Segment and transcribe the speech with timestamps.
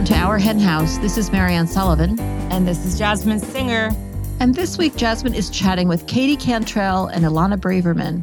[0.00, 0.96] Welcome to Our Hen House.
[0.96, 2.18] This is Mariann Sullivan.
[2.50, 3.90] And this is Jasmine Singer.
[4.40, 8.22] And this week, Jasmine is chatting with Katie Cantrell and Ilana Braverman.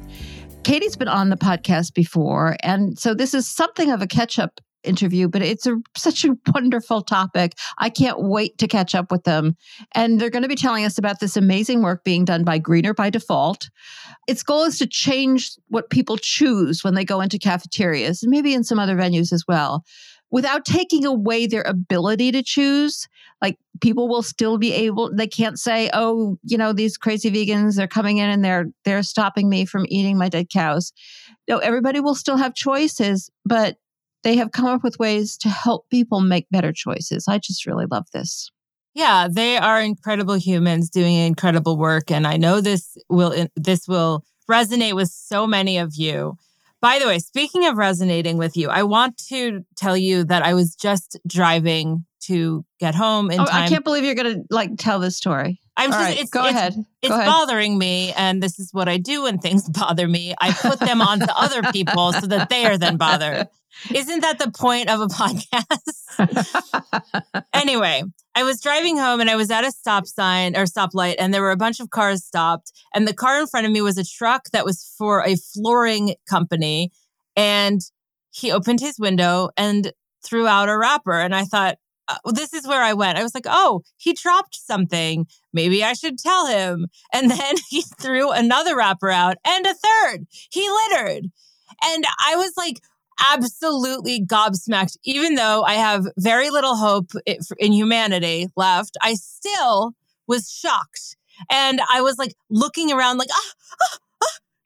[0.63, 2.57] Katie's been on the podcast before.
[2.63, 6.35] And so this is something of a catch up interview, but it's a, such a
[6.55, 7.53] wonderful topic.
[7.77, 9.55] I can't wait to catch up with them.
[9.93, 12.95] And they're going to be telling us about this amazing work being done by Greener
[12.95, 13.69] by Default.
[14.27, 18.55] Its goal is to change what people choose when they go into cafeterias and maybe
[18.55, 19.85] in some other venues as well
[20.31, 23.07] without taking away their ability to choose
[23.41, 27.75] like people will still be able they can't say oh you know these crazy vegans
[27.75, 30.91] they're coming in and they're they're stopping me from eating my dead cows.
[31.47, 33.77] No everybody will still have choices but
[34.23, 37.27] they have come up with ways to help people make better choices.
[37.27, 38.51] I just really love this.
[38.93, 44.23] Yeah they are incredible humans doing incredible work and i know this will this will
[44.49, 46.37] resonate with so many of you
[46.81, 50.53] by the way, speaking of resonating with you, I want to tell you that I
[50.53, 53.63] was just driving to get home in oh, time.
[53.63, 55.61] I can't believe you're going to like tell this story.
[55.75, 56.73] I'm All just, right, it's, go it's, ahead.
[57.01, 57.27] It's go ahead.
[57.27, 58.11] bothering me.
[58.13, 60.33] And this is what I do when things bother me.
[60.39, 63.47] I put them onto other people so that they are then bothered.
[63.93, 66.07] Isn't that the point of a podcast?
[67.53, 68.03] anyway,
[68.35, 71.41] I was driving home and I was at a stop sign or stoplight, and there
[71.41, 72.71] were a bunch of cars stopped.
[72.93, 76.15] And the car in front of me was a truck that was for a flooring
[76.29, 76.91] company.
[77.35, 77.81] And
[78.31, 79.91] he opened his window and
[80.23, 81.19] threw out a wrapper.
[81.19, 81.77] And I thought,
[82.09, 83.17] oh, this is where I went.
[83.17, 85.25] I was like, oh, he dropped something.
[85.53, 86.87] Maybe I should tell him.
[87.13, 90.27] And then he threw another wrapper out and a third.
[90.51, 91.25] He littered.
[91.83, 92.81] And I was like,
[93.19, 94.97] absolutely gobsmacked.
[95.03, 99.93] Even though I have very little hope in humanity left, I still
[100.27, 101.17] was shocked.
[101.51, 103.97] And I was like looking around, like, ah, ah,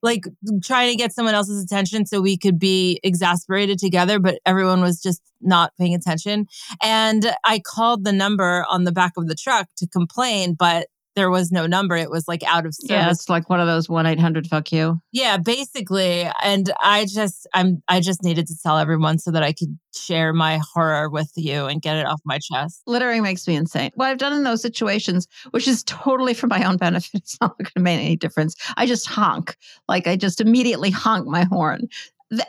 [0.01, 0.23] like
[0.63, 5.01] trying to get someone else's attention so we could be exasperated together, but everyone was
[5.01, 6.47] just not paying attention.
[6.81, 11.29] And I called the number on the back of the truck to complain, but there
[11.29, 11.95] was no number.
[11.95, 12.89] It was like out of service.
[12.89, 15.01] Yeah, it's like one of those one eight hundred fuck you.
[15.11, 16.27] Yeah, basically.
[16.43, 20.33] And I just I'm I just needed to tell everyone so that I could share
[20.33, 22.81] my horror with you and get it off my chest.
[22.87, 23.91] Littering makes me insane.
[23.95, 27.57] What I've done in those situations, which is totally for my own benefit, it's not
[27.57, 28.55] going to make any difference.
[28.77, 29.55] I just honk,
[29.87, 31.87] like I just immediately honk my horn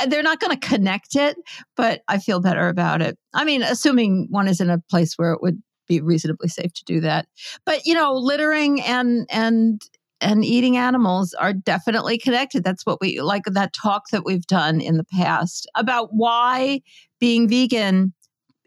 [0.06, 1.37] they're not going to connect it,
[1.77, 3.19] but I feel better about it.
[3.34, 6.84] I mean, assuming one is in a place where it would be reasonably safe to
[6.84, 7.26] do that.
[7.65, 9.81] But you know, littering and and
[10.20, 12.62] and eating animals are definitely connected.
[12.62, 16.81] That's what we like that talk that we've done in the past about why
[17.19, 18.12] being vegan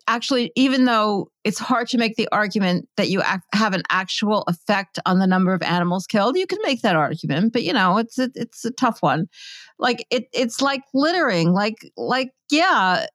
[0.08, 3.22] actually even though it's hard to make the argument that you
[3.53, 7.52] have an actual effect on the number of animals killed you can make that argument
[7.52, 9.28] but you know it's a, it's a tough one
[9.80, 13.06] like it it's like littering like like yeah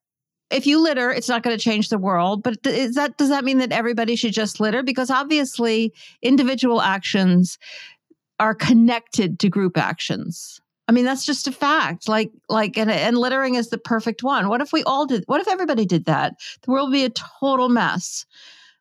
[0.50, 2.42] if you litter, it's not going to change the world.
[2.42, 4.82] But is that does that mean that everybody should just litter?
[4.82, 7.58] Because obviously, individual actions
[8.38, 10.60] are connected to group actions.
[10.88, 12.08] I mean, that's just a fact.
[12.08, 14.48] Like, like, and, and littering is the perfect one.
[14.48, 15.22] What if we all did?
[15.26, 16.34] What if everybody did that?
[16.62, 18.26] The world would be a total mess.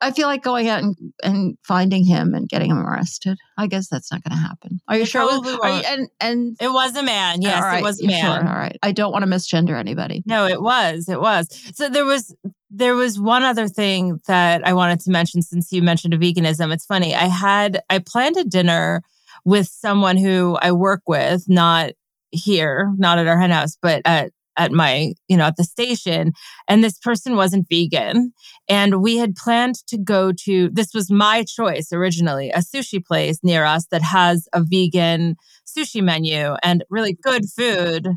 [0.00, 3.38] I feel like going out and, and finding him and getting him arrested.
[3.58, 4.80] I guess that's not going to happen.
[4.88, 5.22] Are you it sure?
[5.22, 7.42] It was, you, and and it was a man.
[7.42, 8.24] Yes, right, it was a man.
[8.24, 8.78] Sure, all right.
[8.82, 10.22] I don't want to misgender anybody.
[10.26, 11.08] No, it was.
[11.08, 11.48] It was.
[11.74, 12.34] So there was
[12.70, 16.72] there was one other thing that I wanted to mention since you mentioned veganism.
[16.72, 17.14] It's funny.
[17.14, 19.02] I had I planned a dinner
[19.44, 21.92] with someone who I work with, not
[22.30, 26.32] here, not at our hen house, but at at my, you know, at the station.
[26.68, 28.32] And this person wasn't vegan.
[28.68, 33.40] And we had planned to go to, this was my choice originally, a sushi place
[33.42, 38.08] near us that has a vegan sushi menu and really good food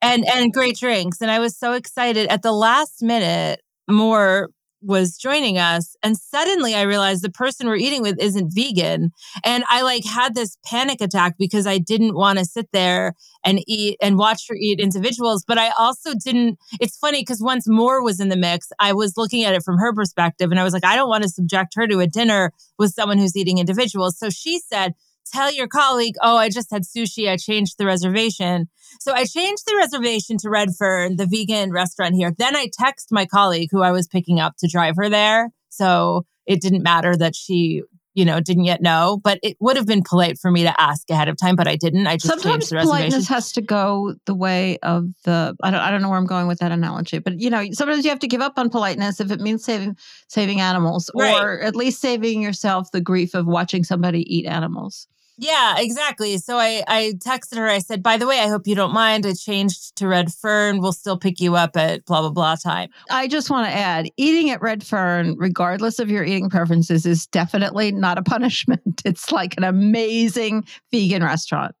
[0.00, 5.16] and and great drinks and i was so excited at the last minute Moore was
[5.16, 9.10] joining us and suddenly i realized the person we're eating with isn't vegan.
[9.44, 13.14] And i like had this panic attack because i didn't want to sit there
[13.44, 17.68] and eat and watch her eat individuals but i also didn't it's funny because once
[17.68, 20.64] Moore was in the mix i was looking at it from her perspective and i
[20.64, 23.58] was like i don't want to subject her to a dinner with someone who's eating
[23.58, 24.18] individuals.
[24.18, 24.94] So she said
[25.30, 27.28] tell your colleague, oh, I just had sushi.
[27.28, 28.68] I changed the reservation.
[29.00, 32.32] So I changed the reservation to Red Fern, the vegan restaurant here.
[32.36, 35.50] Then I text my colleague who I was picking up to drive her there.
[35.68, 37.82] So it didn't matter that she,
[38.14, 41.08] you know, didn't yet know, but it would have been polite for me to ask
[41.10, 42.06] ahead of time, but I didn't.
[42.08, 42.98] I just Sometimes changed the reservation.
[43.10, 46.26] politeness has to go the way of the I don't I don't know where I'm
[46.26, 49.20] going with that analogy, but you know, sometimes you have to give up on politeness
[49.20, 49.96] if it means saving
[50.28, 51.40] saving animals Right.
[51.40, 55.06] or at least saving yourself the grief of watching somebody eat animals.
[55.40, 56.36] Yeah, exactly.
[56.38, 57.68] So I, I texted her.
[57.68, 59.24] I said, by the way, I hope you don't mind.
[59.24, 60.80] I changed to Red Fern.
[60.80, 62.90] We'll still pick you up at blah, blah, blah time.
[63.08, 67.28] I just want to add eating at Red Fern, regardless of your eating preferences, is
[67.28, 69.00] definitely not a punishment.
[69.04, 71.76] It's like an amazing vegan restaurant.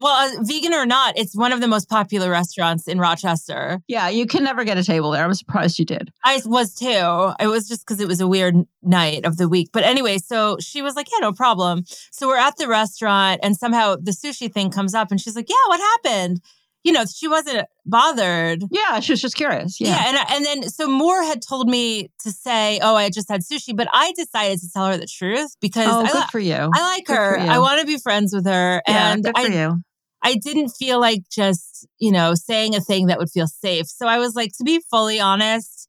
[0.00, 3.80] Well, uh, vegan or not, it's one of the most popular restaurants in Rochester.
[3.88, 5.24] Yeah, you can never get a table there.
[5.24, 6.12] I'm surprised you did.
[6.22, 7.32] I was too.
[7.40, 9.70] It was just because it was a weird night of the week.
[9.72, 11.84] But anyway, so she was like, Yeah, no problem.
[12.12, 15.48] So we're at the restaurant and somehow the sushi thing comes up and she's like,
[15.48, 16.40] Yeah, what happened?
[16.86, 18.62] You know, she wasn't bothered.
[18.70, 19.80] Yeah, she was just curious.
[19.80, 19.88] Yeah.
[19.88, 23.40] yeah and, and then, so Moore had told me to say, Oh, I just had
[23.40, 26.70] sushi, but I decided to tell her the truth because oh, I, good for you.
[26.72, 27.38] I like good her.
[27.38, 28.82] I want to be friends with her.
[28.86, 29.82] Yeah, and good for I, you.
[30.22, 33.86] I didn't feel like just, you know, saying a thing that would feel safe.
[33.88, 35.88] So I was like, to be fully honest,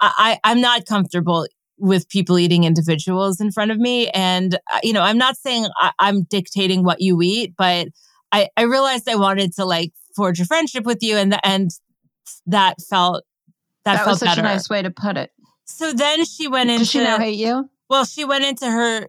[0.00, 1.46] I, I'm not comfortable
[1.78, 4.08] with people eating individuals in front of me.
[4.10, 7.88] And, uh, you know, I'm not saying I, am dictating what you eat, but
[8.32, 11.16] I, I realized I wanted to like forge a friendship with you.
[11.16, 11.70] And, the, and
[12.46, 13.24] that felt,
[13.84, 14.40] that, that felt was such better.
[14.40, 15.30] a nice way to put it.
[15.66, 16.80] So then she went into.
[16.80, 17.68] Does she now hate you?
[17.88, 19.08] Well, she went into her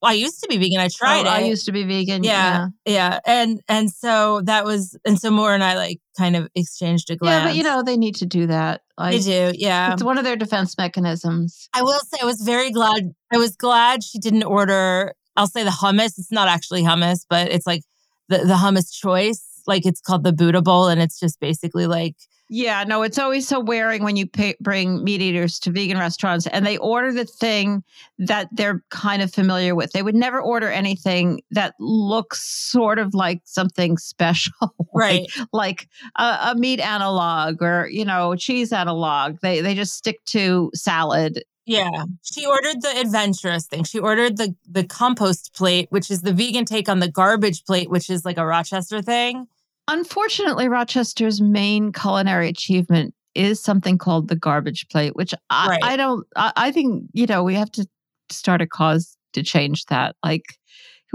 [0.00, 0.80] well, I used to be vegan.
[0.80, 1.32] I oh, tried oh, it.
[1.32, 2.24] I used to be vegan.
[2.24, 6.36] Yeah, yeah, yeah, and and so that was, and so Moore and I like kind
[6.36, 7.42] of exchanged a glance.
[7.42, 8.80] Yeah, but you know they need to do that.
[8.96, 9.58] Like, they do.
[9.58, 11.68] Yeah, it's one of their defense mechanisms.
[11.74, 13.14] I will say, I was very glad.
[13.32, 15.14] I was glad she didn't order.
[15.36, 16.18] I'll say the hummus.
[16.18, 17.82] It's not actually hummus, but it's like
[18.28, 19.44] the the hummus choice.
[19.66, 22.16] Like it's called the Buddha bowl, and it's just basically like
[22.52, 26.48] yeah, no, it's always so wearing when you pay, bring meat eaters to vegan restaurants
[26.48, 27.84] and they order the thing
[28.18, 29.92] that they're kind of familiar with.
[29.92, 35.28] They would never order anything that looks sort of like something special, right?
[35.52, 39.38] like, like a, a, meat analog or you know cheese analog.
[39.42, 41.44] They they just stick to salad.
[41.70, 43.84] Yeah, she ordered the adventurous thing.
[43.84, 47.88] She ordered the the compost plate, which is the vegan take on the garbage plate,
[47.88, 49.46] which is like a Rochester thing.
[49.86, 55.84] Unfortunately, Rochester's main culinary achievement is something called the garbage plate, which I, right.
[55.84, 57.86] I don't, I, I, think, you know, we have to
[58.30, 60.16] start a cause to change that.
[60.24, 60.42] Like,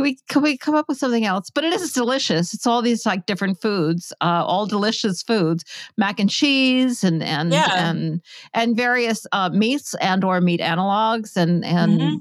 [0.04, 1.50] we, can we come up with something else?
[1.50, 2.54] But it is delicious.
[2.54, 5.64] It's all these like different foods, uh, all delicious foods,
[5.98, 7.90] mac and cheese and, and, yeah.
[7.90, 8.22] and,
[8.54, 12.16] and various uh, meats and or meat analogs and, and mm-hmm.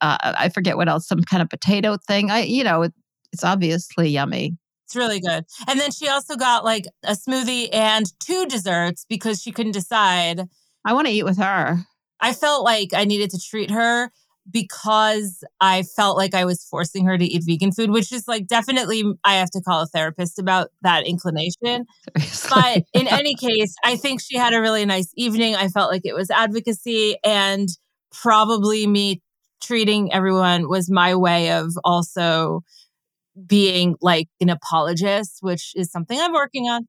[0.00, 2.30] uh, I forget what else, some kind of potato thing.
[2.30, 2.92] I, you know, it,
[3.32, 4.56] it's obviously yummy.
[4.86, 5.44] It's really good.
[5.66, 10.42] And then she also got like a smoothie and two desserts because she couldn't decide.
[10.84, 11.78] I want to eat with her.
[12.20, 14.10] I felt like I needed to treat her
[14.50, 18.46] because I felt like I was forcing her to eat vegan food, which is like
[18.46, 21.86] definitely I have to call a therapist about that inclination.
[22.16, 22.50] Seriously.
[22.50, 25.56] But in any case, I think she had a really nice evening.
[25.56, 27.68] I felt like it was advocacy and
[28.12, 29.20] probably me
[29.62, 32.62] treating everyone was my way of also
[33.46, 36.86] being like an apologist, which is something I'm working on.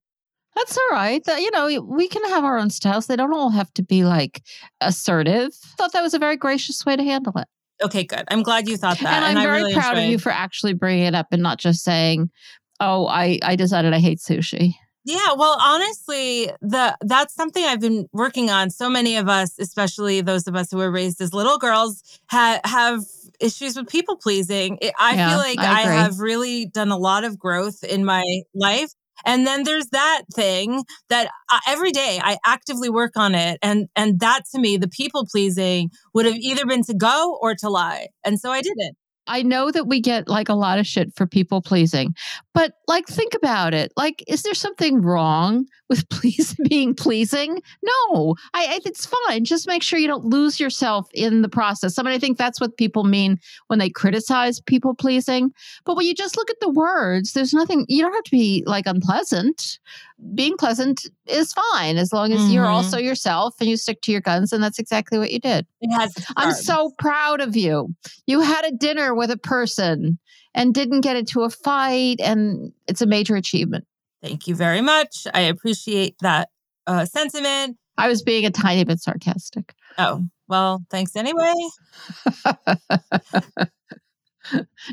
[0.57, 1.21] That's all right.
[1.27, 3.05] You know, we can have our own styles.
[3.05, 4.41] They don't all have to be like
[4.81, 5.51] assertive.
[5.63, 7.47] I thought that was a very gracious way to handle it.
[7.83, 8.23] Okay, good.
[8.29, 9.13] I'm glad you thought that.
[9.13, 10.05] And I'm and very really proud enjoyed...
[10.05, 12.31] of you for actually bringing it up and not just saying,
[12.79, 14.73] "Oh, I I decided I hate sushi."
[15.05, 18.71] Yeah, well, honestly, the that's something I've been working on.
[18.71, 22.01] So many of us, especially those of us who were raised as little girls,
[22.31, 23.03] ha- have
[23.39, 24.79] issues with people pleasing.
[24.99, 28.23] I yeah, feel like I, I have really done a lot of growth in my
[28.55, 28.91] life.
[29.25, 33.59] And then there's that thing that uh, every day I actively work on it.
[33.61, 37.55] And, and that to me, the people pleasing would have either been to go or
[37.55, 38.07] to lie.
[38.23, 38.95] And so I did it.
[39.27, 42.15] I know that we get like a lot of shit for people pleasing,
[42.53, 43.91] but like think about it.
[43.97, 47.61] Like, is there something wrong with please being pleasing?
[47.83, 49.45] No, I, I, it's fine.
[49.45, 51.97] Just make sure you don't lose yourself in the process.
[51.97, 55.51] I mean, I think that's what people mean when they criticize people pleasing.
[55.85, 57.85] But when you just look at the words, there's nothing.
[57.87, 59.79] You don't have to be like unpleasant
[60.33, 62.51] being pleasant is fine as long as mm-hmm.
[62.51, 64.51] you're also yourself and you stick to your guns.
[64.51, 65.65] And that's exactly what you did.
[65.81, 67.93] It has I'm so proud of you.
[68.25, 70.17] You had a dinner with a person
[70.55, 72.19] and didn't get into a fight.
[72.19, 73.85] And it's a major achievement.
[74.23, 75.27] Thank you very much.
[75.33, 76.49] I appreciate that
[76.87, 77.77] uh, sentiment.
[77.97, 79.73] I was being a tiny bit sarcastic.
[79.97, 81.53] Oh, well, thanks anyway.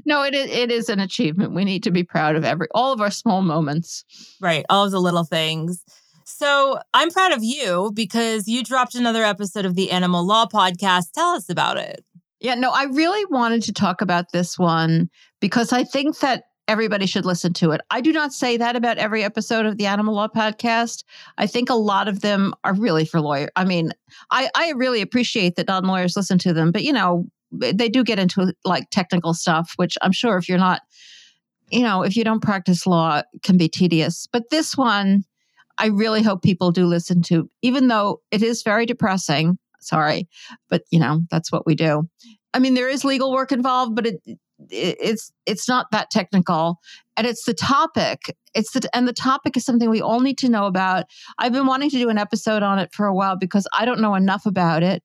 [0.04, 1.54] no, it is, it is an achievement.
[1.54, 4.04] We need to be proud of every all of our small moments.
[4.40, 5.84] Right, all of the little things.
[6.24, 11.12] So I'm proud of you because you dropped another episode of the Animal Law podcast.
[11.14, 12.04] Tell us about it.
[12.40, 15.08] Yeah, no, I really wanted to talk about this one
[15.40, 17.80] because I think that everybody should listen to it.
[17.90, 21.04] I do not say that about every episode of the Animal Law podcast.
[21.38, 23.50] I think a lot of them are really for lawyers.
[23.56, 23.92] I mean,
[24.30, 27.26] I, I really appreciate that non lawyers listen to them, but you know,
[27.58, 30.82] they do get into like technical stuff, which I'm sure if you're not,
[31.70, 34.28] you know, if you don't practice law, can be tedious.
[34.32, 35.24] But this one,
[35.78, 39.58] I really hope people do listen to, even though it is very depressing.
[39.80, 40.28] Sorry,
[40.68, 42.08] but you know, that's what we do.
[42.54, 46.78] I mean, there is legal work involved, but it, it it's it's not that technical
[47.16, 50.48] and it's the topic it's the and the topic is something we all need to
[50.48, 51.06] know about
[51.38, 54.00] i've been wanting to do an episode on it for a while because i don't
[54.00, 55.02] know enough about it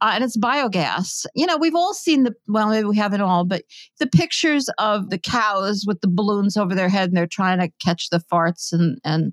[0.00, 1.26] uh, and it's biogas.
[1.34, 3.62] You know, we've all seen the, well, maybe we haven't all, but
[3.98, 7.70] the pictures of the cows with the balloons over their head and they're trying to
[7.84, 9.32] catch the farts and, and,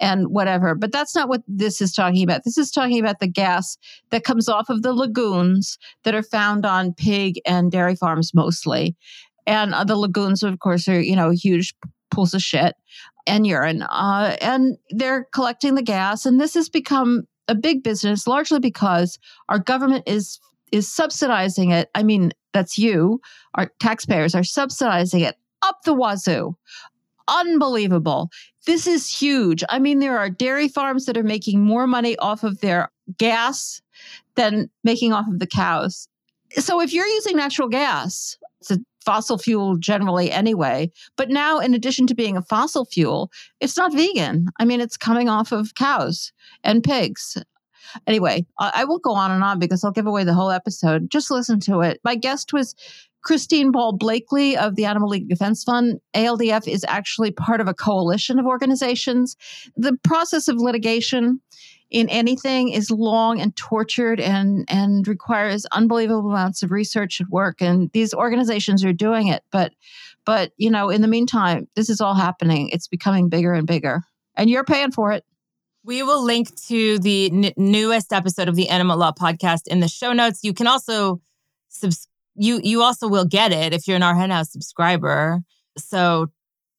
[0.00, 0.74] and whatever.
[0.74, 2.44] But that's not what this is talking about.
[2.44, 3.76] This is talking about the gas
[4.10, 8.96] that comes off of the lagoons that are found on pig and dairy farms mostly.
[9.46, 11.74] And uh, the lagoons, of course, are, you know, huge
[12.10, 12.74] pools of shit
[13.26, 13.82] and urine.
[13.82, 16.26] Uh, and they're collecting the gas.
[16.26, 20.40] And this has become a big business largely because our government is
[20.72, 21.88] is subsidizing it.
[21.94, 23.20] I mean, that's you,
[23.54, 26.56] our taxpayers are subsidizing it up the wazoo.
[27.28, 28.30] Unbelievable.
[28.66, 29.62] This is huge.
[29.68, 33.80] I mean, there are dairy farms that are making more money off of their gas
[34.34, 36.08] than making off of the cows.
[36.56, 40.90] So if you're using natural gas, it's a fossil fuel generally anyway.
[41.16, 44.48] But now, in addition to being a fossil fuel, it's not vegan.
[44.58, 46.32] I mean, it's coming off of cows
[46.64, 47.36] and pigs.
[48.06, 51.10] Anyway, I won't go on and on because I'll give away the whole episode.
[51.10, 52.00] Just listen to it.
[52.02, 52.74] My guest was
[53.22, 56.00] Christine Ball Blakely of the Animal Legal Defense Fund.
[56.14, 59.36] ALDF is actually part of a coalition of organizations.
[59.76, 61.40] The process of litigation
[61.90, 67.62] in anything is long and tortured and and requires unbelievable amounts of research and work
[67.62, 69.72] and these organizations are doing it but
[70.24, 74.02] but you know in the meantime this is all happening it's becoming bigger and bigger
[74.34, 75.24] and you're paying for it
[75.86, 79.88] we will link to the n- newest episode of the animal law podcast in the
[79.88, 81.20] show notes you can also
[81.68, 85.40] subs- you you also will get it if you're an our hen house subscriber
[85.78, 86.26] so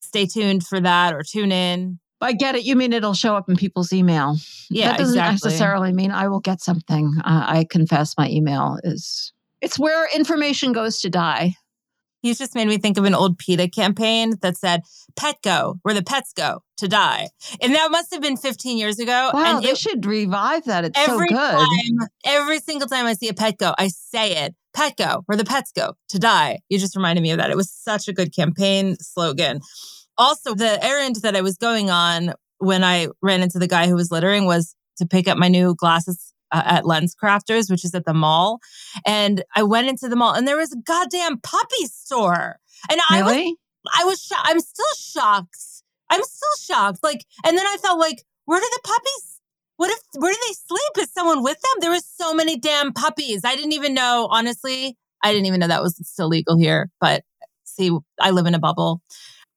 [0.01, 2.63] stay tuned for that or tune in I get it.
[2.63, 4.37] You mean it'll show up in people's email?
[4.69, 5.49] Yeah, that doesn't exactly.
[5.49, 7.13] necessarily mean I will get something.
[7.19, 11.55] Uh, I confess, my email is it's where information goes to die.
[12.27, 14.81] He's just made me think of an old PETA campaign that said
[15.19, 17.29] "Petco, where the pets go to die,"
[17.61, 19.31] and that must have been 15 years ago.
[19.33, 20.85] Wow, and they it, should revive that.
[20.85, 21.51] It's every so good.
[21.51, 24.55] time, every single time I see a Petco, I say it.
[24.75, 26.59] Petco, where the pets go to die.
[26.69, 27.49] You just reminded me of that.
[27.49, 29.61] It was such a good campaign slogan
[30.17, 33.95] also the errand that I was going on when I ran into the guy who
[33.95, 37.93] was littering was to pick up my new glasses uh, at Lens Crafters, which is
[37.95, 38.59] at the mall.
[39.05, 42.57] And I went into the mall and there was a goddamn puppy store.
[42.89, 43.35] And I was,
[43.99, 45.83] I was, sho- I'm still shocked.
[46.09, 46.99] I'm still shocked.
[47.03, 49.41] Like, and then I felt like, where do the puppies?
[49.77, 51.05] What if, where do they sleep?
[51.05, 51.77] Is someone with them?
[51.81, 53.41] There was so many damn puppies.
[53.43, 56.89] I didn't even know, honestly, I didn't even know that was still legal here.
[56.99, 57.23] But
[57.63, 59.01] see, I live in a bubble.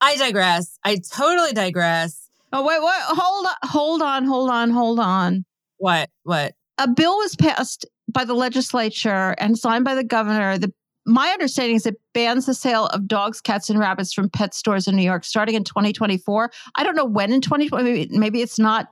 [0.01, 0.79] I digress.
[0.85, 2.29] I totally digress.
[2.53, 3.01] Oh wait, what?
[3.03, 5.45] Hold on, hold on, hold on, hold on.
[5.79, 6.11] What?
[6.25, 6.55] What?
[6.81, 10.57] A bill was passed by the legislature and signed by the governor.
[10.57, 10.73] The
[11.07, 14.89] my understanding is it bans the sale of dogs, cats, and rabbits from pet stores
[14.89, 16.51] in New York starting in 2024.
[16.75, 18.09] I don't know when in 2020.
[18.11, 18.89] Maybe, it's not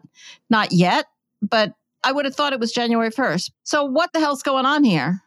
[0.51, 1.07] not yet,
[1.41, 1.73] but
[2.05, 3.51] I would have thought it was January 1st.
[3.65, 5.23] So what the hell's going on here?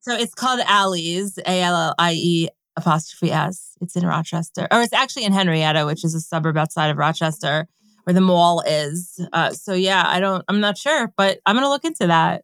[0.00, 3.76] So it's called Allie's, A L L I E apostrophe S.
[3.80, 7.68] It's in Rochester, or it's actually in Henrietta, which is a suburb outside of Rochester,
[8.10, 9.24] where the mall is.
[9.32, 10.44] Uh, so yeah, I don't.
[10.48, 12.42] I'm not sure, but I'm gonna look into that.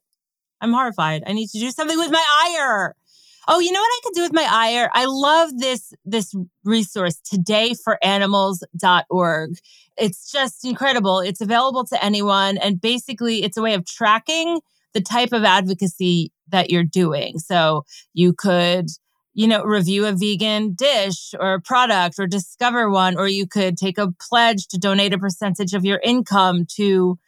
[0.60, 1.24] I'm horrified.
[1.26, 2.94] I need to do something with my ire.
[3.48, 4.88] Oh, you know what I could do with my ire?
[4.92, 6.32] I love this this
[6.64, 9.58] resource todayforanimals.org.
[9.96, 11.18] It's just incredible.
[11.18, 14.60] It's available to anyone and basically it's a way of tracking
[14.94, 17.40] the type of advocacy that you're doing.
[17.40, 18.86] So you could
[19.36, 23.76] you know, review a vegan dish or a product or discover one, or you could
[23.76, 27.18] take a pledge to donate a percentage of your income to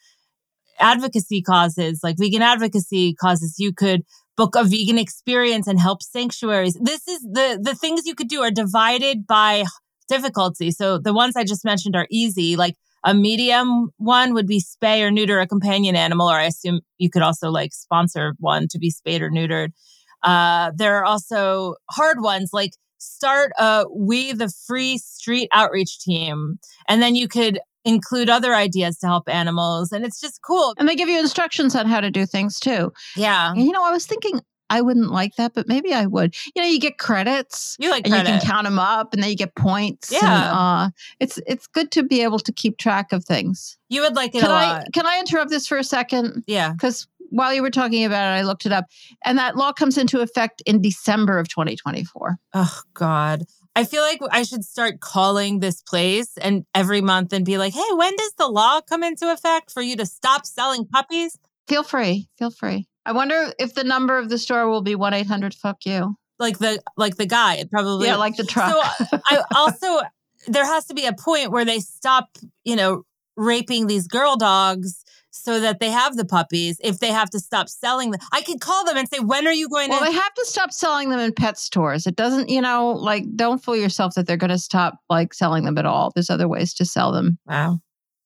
[0.80, 3.56] advocacy causes like vegan advocacy causes.
[3.58, 4.04] You could
[4.38, 6.78] book a vegan experience and help sanctuaries.
[6.80, 9.64] This is the, the things you could do are divided by
[10.08, 10.70] difficulty.
[10.70, 15.02] So the ones I just mentioned are easy, like a medium one would be spay
[15.02, 18.78] or neuter a companion animal, or I assume you could also like sponsor one to
[18.78, 19.72] be spayed or neutered.
[20.22, 26.58] Uh, there are also hard ones like start a We the Free Street Outreach Team.
[26.88, 29.92] And then you could include other ideas to help animals.
[29.92, 30.74] And it's just cool.
[30.78, 32.92] And they give you instructions on how to do things too.
[33.16, 33.52] Yeah.
[33.52, 36.34] And you know, I was thinking I wouldn't like that, but maybe I would.
[36.54, 37.74] You know, you get credits.
[37.78, 38.30] You like and credit.
[38.34, 40.12] you can count them up and then you get points.
[40.12, 40.52] and, Yeah.
[40.52, 43.78] uh, it's it's good to be able to keep track of things.
[43.88, 44.86] You would like it Can a I lot.
[44.92, 46.44] can I interrupt this for a second?
[46.46, 46.72] Yeah.
[46.72, 48.86] Because while you were talking about it, I looked it up,
[49.24, 52.38] and that law comes into effect in December of 2024.
[52.54, 53.44] Oh, God.
[53.76, 57.74] I feel like I should start calling this place and every month and be like,
[57.74, 61.38] hey, when does the law come into effect for you to stop selling puppies?
[61.68, 62.28] Feel free.
[62.38, 62.88] Feel free.
[63.06, 66.16] I wonder if the number of the store will be 1 800 fuck you.
[66.38, 68.70] Like the like the guy, it probably Yeah, like the truck.
[68.70, 70.00] So I also
[70.46, 73.04] there has to be a point where they stop, you know,
[73.36, 75.04] raping these girl dogs
[75.38, 78.20] so that they have the puppies if they have to stop selling them.
[78.32, 80.04] I could call them and say, when are you going well, to?
[80.04, 82.06] Well, they have to stop selling them in pet stores.
[82.06, 85.64] It doesn't, you know, like don't fool yourself that they're going to stop like selling
[85.64, 86.10] them at all.
[86.14, 87.38] There's other ways to sell them.
[87.46, 87.80] Wow.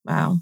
[0.04, 0.38] Wow.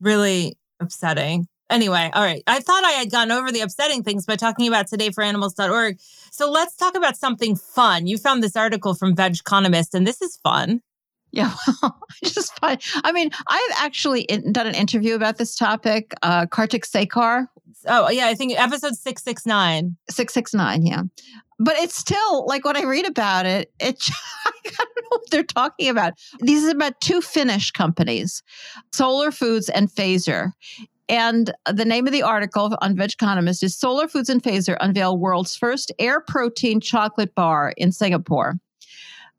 [0.00, 1.46] Really upsetting.
[1.70, 2.42] Anyway, all right.
[2.46, 5.98] I thought I had gone over the upsetting things by talking about todayforanimals.org.
[6.30, 8.06] So let's talk about something fun.
[8.06, 10.82] You found this article from Vegconomist, and this is fun.
[11.34, 15.56] Yeah, well, I just find, I mean, I've actually in, done an interview about this
[15.56, 16.14] topic.
[16.22, 17.48] Uh, Kartik Sekar,
[17.86, 18.26] Oh, yeah.
[18.26, 19.96] I think episode 669.
[20.08, 21.02] 669, yeah.
[21.58, 24.08] But it's still like when I read about it, it
[24.46, 26.14] I don't know what they're talking about.
[26.40, 28.42] These are about two Finnish companies,
[28.92, 30.52] Solar Foods and Fazer.
[31.08, 35.54] And the name of the article on Vegconomist is Solar Foods and Fazer unveil world's
[35.54, 38.56] first air protein chocolate bar in Singapore.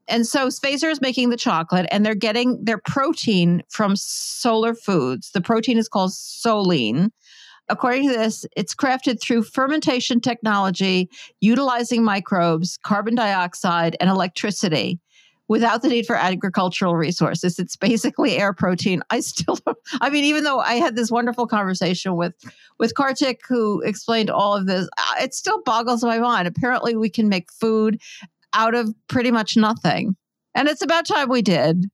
[0.07, 5.31] And so Fazer is making the chocolate and they're getting their protein from Solar Foods.
[5.31, 7.11] The protein is called Solein.
[7.67, 11.09] According to this, it's crafted through fermentation technology,
[11.41, 14.99] utilizing microbes, carbon dioxide, and electricity
[15.47, 17.59] without the need for agricultural resources.
[17.59, 19.01] It's basically air protein.
[19.09, 19.57] I still
[20.01, 22.33] I mean, even though I had this wonderful conversation with,
[22.79, 26.47] with Kartik who explained all of this, uh, it still boggles my mind.
[26.47, 28.01] Apparently we can make food
[28.55, 30.15] out of pretty much nothing.
[30.55, 31.85] And it's about time we did.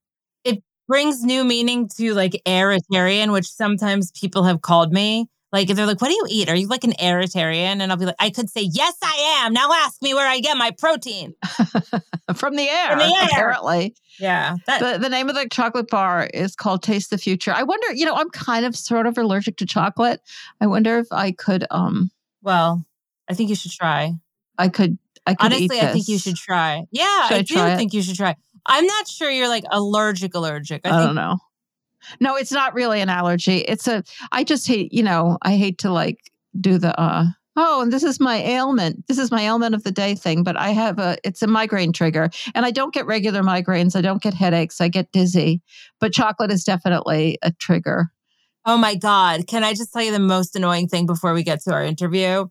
[0.44, 5.28] It brings new meaning to like aeritarian, which sometimes people have called me.
[5.52, 6.48] Like if they're like, what do you eat?
[6.50, 7.82] Are you like an aeritarian?
[7.82, 9.52] And I'll be like, I could say, yes, I am.
[9.52, 11.34] Now ask me where I get my protein.
[12.36, 13.28] From the air, From the air.
[13.30, 13.94] apparently.
[14.18, 14.56] Yeah.
[14.68, 17.52] That, The, the name of the chocolate bar is called Taste the Future.
[17.54, 20.22] I wonder, you know, I'm kind of sort of allergic to chocolate.
[20.62, 22.86] I wonder if I could, um, well,
[23.30, 24.14] I think you should try.
[24.58, 26.84] I could, I Honestly, I think you should try.
[26.92, 27.78] Yeah, Should I, I do try it?
[27.78, 28.36] think you should try.
[28.66, 30.82] I'm not sure you're like allergic, allergic.
[30.86, 31.38] I, I, think don't know.
[32.20, 33.58] No, it's not really an allergy.
[33.60, 36.20] It's a, I just hate, you know, I hate to like
[36.60, 39.08] do the, uh, oh, and this is my ailment.
[39.08, 40.44] This is my ailment of the day thing.
[40.44, 42.30] But I have a, it's a migraine trigger.
[42.56, 43.96] And I don't get regular migraines.
[43.96, 44.82] I don't get headaches.
[44.82, 45.62] I get dizzy.
[46.00, 48.12] But chocolate is definitely a trigger.
[48.66, 49.48] Oh my God.
[49.48, 52.46] Can I just tell you the most annoying thing before we get to our interview?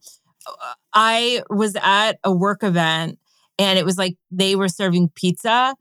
[0.93, 3.19] I was at a work event
[3.59, 5.75] and it was like they were serving pizza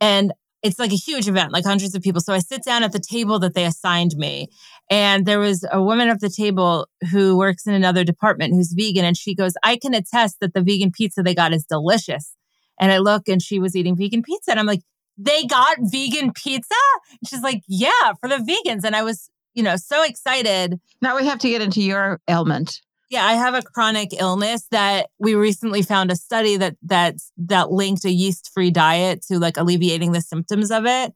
[0.00, 0.32] and
[0.64, 2.22] it's like a huge event, like hundreds of people.
[2.22, 4.48] So I sit down at the table that they assigned me.
[4.90, 9.04] And there was a woman at the table who works in another department who's vegan.
[9.04, 12.34] And she goes, I can attest that the vegan pizza they got is delicious.
[12.80, 14.52] And I look and she was eating vegan pizza.
[14.52, 14.80] And I'm like,
[15.18, 16.74] they got vegan pizza?
[17.10, 18.84] And she's like, yeah, for the vegans.
[18.84, 20.80] And I was, you know, so excited.
[21.02, 22.80] Now we have to get into your ailment.
[23.10, 27.70] Yeah, I have a chronic illness that we recently found a study that that that
[27.70, 31.12] linked a yeast-free diet to like alleviating the symptoms of it.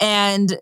[0.00, 0.58] And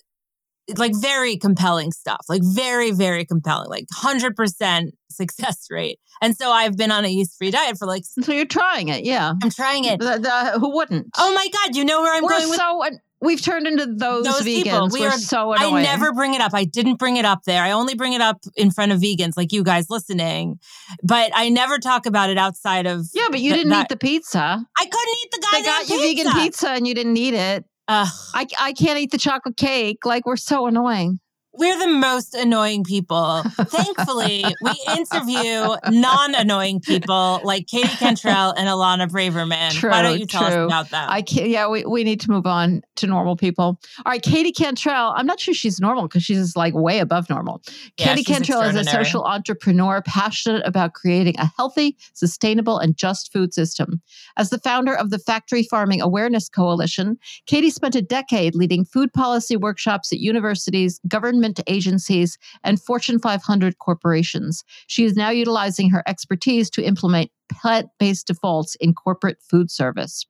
[0.79, 2.25] like very compelling stuff.
[2.29, 3.69] Like very very compelling.
[3.69, 5.99] Like 100% success rate.
[6.23, 9.05] And so I've been on a yeast-free diet for like So you're trying it.
[9.05, 9.35] Yeah.
[9.43, 10.01] I'm trying it.
[10.01, 11.09] The, the, who wouldn't?
[11.17, 12.83] Oh my god, you know where I'm We're going with so,
[13.25, 14.63] we've turned into those, Those vegans.
[14.65, 14.89] people.
[14.93, 15.75] We We're are- so annoying.
[15.77, 16.53] I never bring it up.
[16.55, 17.63] I didn't bring it up there.
[17.63, 20.59] I only bring it up in front of vegans like you guys listening.
[21.03, 23.89] But I never talk about it outside of Yeah, but you th- didn't that- eat
[23.89, 24.39] the pizza.
[24.79, 25.59] I couldn't eat the guy.
[25.61, 26.25] They got you pizza.
[26.31, 27.65] vegan pizza and you didn't eat it.
[27.89, 28.09] Ugh.
[28.35, 30.07] I, I can't eat the chocolate cake.
[30.07, 31.19] Like, we're so annoying.
[31.57, 33.43] We're the most annoying people.
[33.45, 39.71] Thankfully, we interview non-annoying people like Katie Cantrell and Ilana Braverman.
[39.71, 41.07] True, Why don't you tell us about them?
[41.09, 43.65] I can't, yeah, we, we need to move on to normal people.
[43.65, 45.13] All right, Katie Cantrell.
[45.17, 47.63] I'm not sure she's normal because she's like way above normal.
[47.99, 53.33] Yeah, Katie Cantrell is a social entrepreneur passionate about creating a healthy, sustainable, and just
[53.33, 54.03] food system.
[54.37, 59.13] As the founder of the Factory Farming Awareness Coalition, Katie spent a decade leading food
[59.13, 61.01] policy workshops at universities,
[61.45, 64.65] government agencies, and Fortune 500 corporations.
[64.87, 70.25] She is now utilizing her expertise to implement plant based defaults in corporate food service.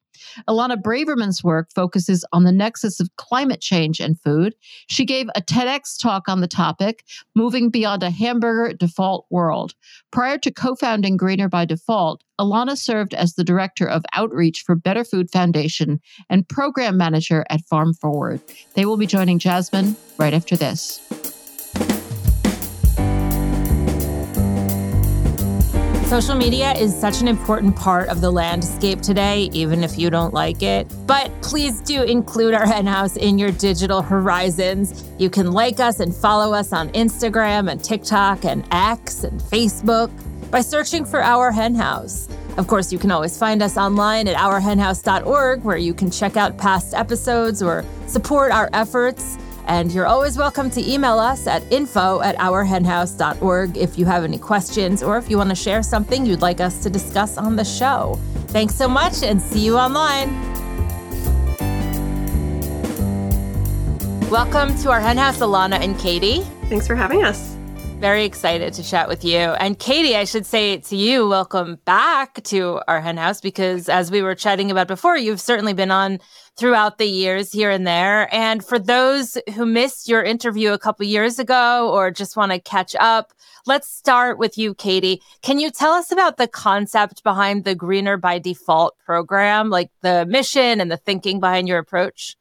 [0.48, 4.54] Ilana Braverman's work focuses on the nexus of climate change and food.
[4.88, 9.74] She gave a TEDx talk on the topic, Moving Beyond a Hamburger Default World.
[10.10, 14.74] Prior to co founding Greener by Default, Ilana served as the director of outreach for
[14.74, 18.40] Better Food Foundation and program manager at Farm Forward.
[18.74, 21.34] They will be joining Jasmine right after this.
[26.14, 30.33] Social media is such an important part of the landscape today, even if you don't
[30.33, 30.87] like it.
[31.09, 35.11] But please do include our henhouse in your digital horizons.
[35.18, 40.09] You can like us and follow us on Instagram and TikTok and X and Facebook
[40.53, 42.29] by searching for Our Henhouse.
[42.59, 46.57] Of course, you can always find us online at ourhenhouse.org, where you can check out
[46.57, 49.37] past episodes or support our efforts.
[49.66, 54.38] And you're always welcome to email us at info at ourhenhouse.org if you have any
[54.38, 57.64] questions or if you want to share something you'd like us to discuss on the
[57.64, 58.18] show.
[58.48, 60.29] Thanks so much and see you online.
[64.31, 66.40] Welcome to our henhouse, Ilana and Katie.
[66.68, 67.53] Thanks for having us.
[68.04, 69.38] Very excited to chat with you.
[69.38, 74.20] And Katie, I should say to you, welcome back to our henhouse because as we
[74.20, 76.18] were chatting about before, you've certainly been on
[76.54, 78.28] throughout the years here and there.
[78.30, 82.60] And for those who missed your interview a couple years ago or just want to
[82.60, 83.32] catch up,
[83.64, 85.22] let's start with you, Katie.
[85.40, 90.26] Can you tell us about the concept behind the Greener by Default program, like the
[90.26, 92.36] mission and the thinking behind your approach?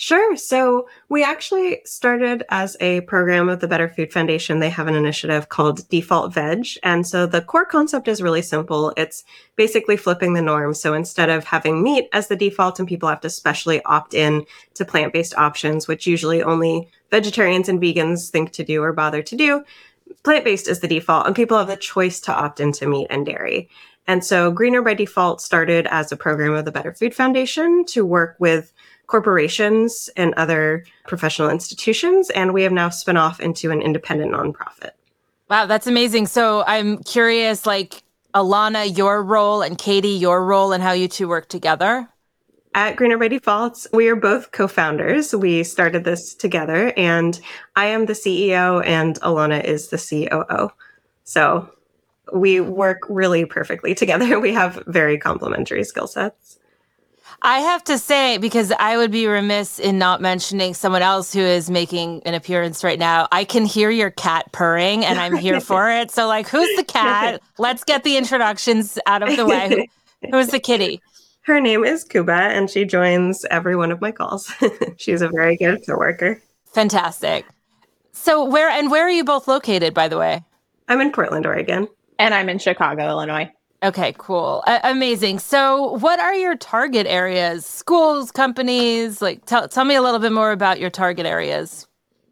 [0.00, 0.36] Sure.
[0.36, 4.60] So we actually started as a program of the Better Food Foundation.
[4.60, 6.68] They have an initiative called Default Veg.
[6.84, 8.92] And so the core concept is really simple.
[8.96, 9.24] It's
[9.56, 10.72] basically flipping the norm.
[10.74, 14.46] So instead of having meat as the default and people have to specially opt in
[14.74, 19.20] to plant based options, which usually only vegetarians and vegans think to do or bother
[19.20, 19.64] to do,
[20.22, 23.26] plant based is the default and people have the choice to opt into meat and
[23.26, 23.68] dairy.
[24.06, 28.06] And so Greener by Default started as a program of the Better Food Foundation to
[28.06, 28.72] work with
[29.08, 32.30] corporations and other professional institutions.
[32.30, 34.90] And we have now spun off into an independent nonprofit.
[35.50, 36.26] Wow, that's amazing.
[36.26, 38.02] So I'm curious, like
[38.34, 42.08] Ilana, your role, and Katie, your role, and how you two work together.
[42.74, 45.34] At Greener by Default, we are both co founders.
[45.34, 47.40] We started this together, and
[47.76, 50.70] I am the CEO, and Ilana is the COO.
[51.24, 51.70] So
[52.32, 54.38] we work really perfectly together.
[54.38, 56.57] We have very complementary skill sets.
[57.42, 61.40] I have to say, because I would be remiss in not mentioning someone else who
[61.40, 63.28] is making an appearance right now.
[63.30, 66.10] I can hear your cat purring and I'm here for it.
[66.10, 67.40] So, like, who's the cat?
[67.58, 69.88] Let's get the introductions out of the way.
[70.32, 71.00] Who's the kitty?
[71.42, 74.52] Her name is Kuba and she joins every one of my calls.
[74.96, 76.42] She's a very good co-worker.
[76.72, 77.46] Fantastic.
[78.12, 80.42] So, where and where are you both located, by the way?
[80.88, 81.86] I'm in Portland, Oregon.
[82.18, 83.48] And I'm in Chicago, Illinois.
[83.82, 84.62] Okay, cool.
[84.84, 85.40] Amazing.
[85.40, 87.66] So, what are your target areas?
[87.66, 89.22] Schools, companies?
[89.22, 91.87] Like, tell, tell me a little bit more about your target areas.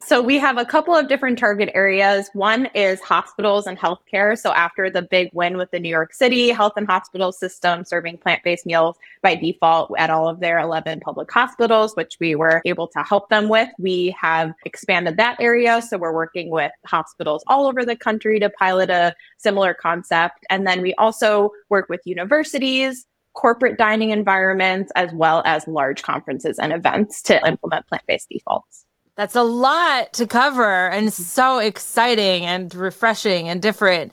[0.07, 2.31] So we have a couple of different target areas.
[2.33, 4.39] One is hospitals and healthcare.
[4.39, 8.19] So after the big win with the New York City health and hospital system serving
[8.19, 12.87] plant-based meals by default at all of their 11 public hospitals, which we were able
[12.87, 15.83] to help them with, we have expanded that area.
[15.83, 20.47] So we're working with hospitals all over the country to pilot a similar concept.
[20.51, 26.61] And then we also work with universities, corporate dining environments, as well as large conferences
[26.61, 28.86] and events to implement plant-based defaults.
[29.17, 31.23] That's a lot to cover and mm-hmm.
[31.23, 34.13] so exciting and refreshing and different.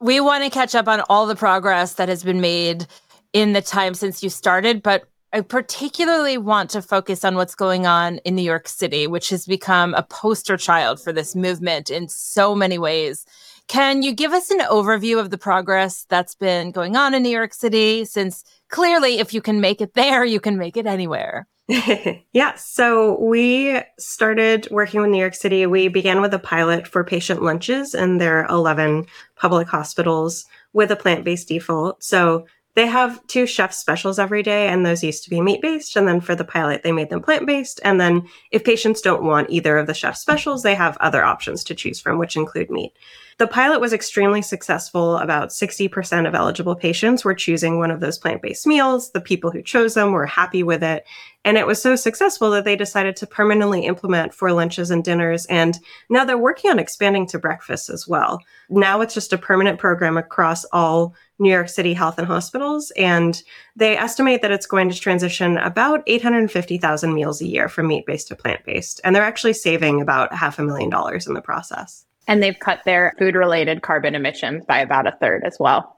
[0.00, 2.86] We want to catch up on all the progress that has been made
[3.32, 7.86] in the time since you started, but I particularly want to focus on what's going
[7.86, 12.08] on in New York City, which has become a poster child for this movement in
[12.08, 13.24] so many ways.
[13.68, 17.28] Can you give us an overview of the progress that's been going on in New
[17.28, 18.04] York City?
[18.04, 21.46] Since clearly, if you can make it there, you can make it anywhere.
[22.32, 22.54] yeah.
[22.56, 25.66] So we started working with New York City.
[25.66, 29.06] We began with a pilot for patient lunches in their 11
[29.36, 32.02] public hospitals with a plant based default.
[32.02, 35.96] So they have two chef specials every day, and those used to be meat based.
[35.96, 37.80] And then for the pilot, they made them plant based.
[37.84, 41.62] And then if patients don't want either of the chef specials, they have other options
[41.64, 42.92] to choose from, which include meat.
[43.40, 45.16] The pilot was extremely successful.
[45.16, 49.12] About 60% of eligible patients were choosing one of those plant based meals.
[49.12, 51.06] The people who chose them were happy with it.
[51.42, 55.46] And it was so successful that they decided to permanently implement for lunches and dinners.
[55.46, 55.78] And
[56.10, 58.42] now they're working on expanding to breakfast as well.
[58.68, 62.92] Now it's just a permanent program across all New York City health and hospitals.
[62.94, 63.42] And
[63.74, 68.28] they estimate that it's going to transition about 850,000 meals a year from meat based
[68.28, 69.00] to plant based.
[69.02, 72.04] And they're actually saving about half a million dollars in the process.
[72.28, 75.96] And they've cut their food related carbon emissions by about a third as well.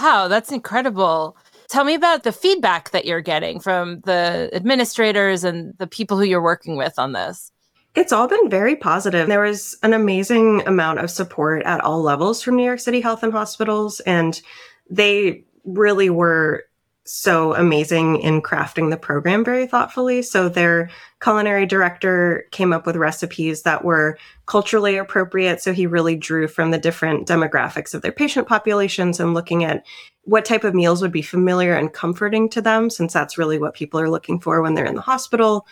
[0.00, 1.36] Wow, that's incredible.
[1.68, 6.24] Tell me about the feedback that you're getting from the administrators and the people who
[6.24, 7.50] you're working with on this.
[7.96, 9.26] It's all been very positive.
[9.26, 13.24] There was an amazing amount of support at all levels from New York City Health
[13.24, 14.40] and Hospitals, and
[14.88, 16.64] they really were
[17.12, 20.22] so amazing in crafting the program very thoughtfully.
[20.22, 25.60] So their culinary director came up with recipes that were culturally appropriate.
[25.60, 29.84] So he really drew from the different demographics of their patient populations and looking at
[30.22, 33.74] what type of meals would be familiar and comforting to them, since that's really what
[33.74, 35.66] people are looking for when they're in the hospital.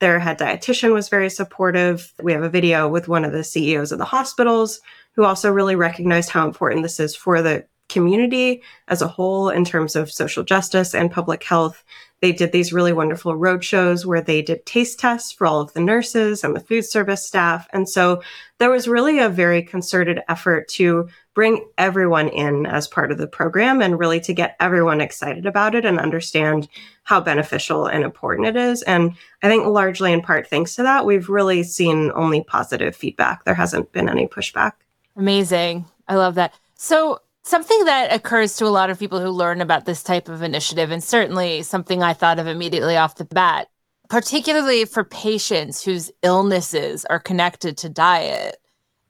[0.00, 2.12] Their head dietitian was very supportive.
[2.20, 4.80] We have a video with one of the CEOs of the hospitals
[5.12, 9.64] who also really recognized how important this is for the community as a whole in
[9.64, 11.84] terms of social justice and public health.
[12.20, 15.72] They did these really wonderful road shows where they did taste tests for all of
[15.72, 17.66] the nurses and the food service staff.
[17.72, 18.22] And so
[18.58, 23.26] there was really a very concerted effort to bring everyone in as part of the
[23.26, 26.68] program and really to get everyone excited about it and understand
[27.04, 28.82] how beneficial and important it is.
[28.82, 33.44] And I think largely in part thanks to that, we've really seen only positive feedback.
[33.44, 34.72] There hasn't been any pushback.
[35.16, 35.86] Amazing.
[36.06, 36.52] I love that.
[36.74, 40.42] So Something that occurs to a lot of people who learn about this type of
[40.42, 43.68] initiative, and certainly something I thought of immediately off the bat,
[44.08, 48.56] particularly for patients whose illnesses are connected to diet,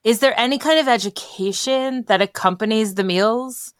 [0.04, 3.74] is there any kind of education that accompanies the meals?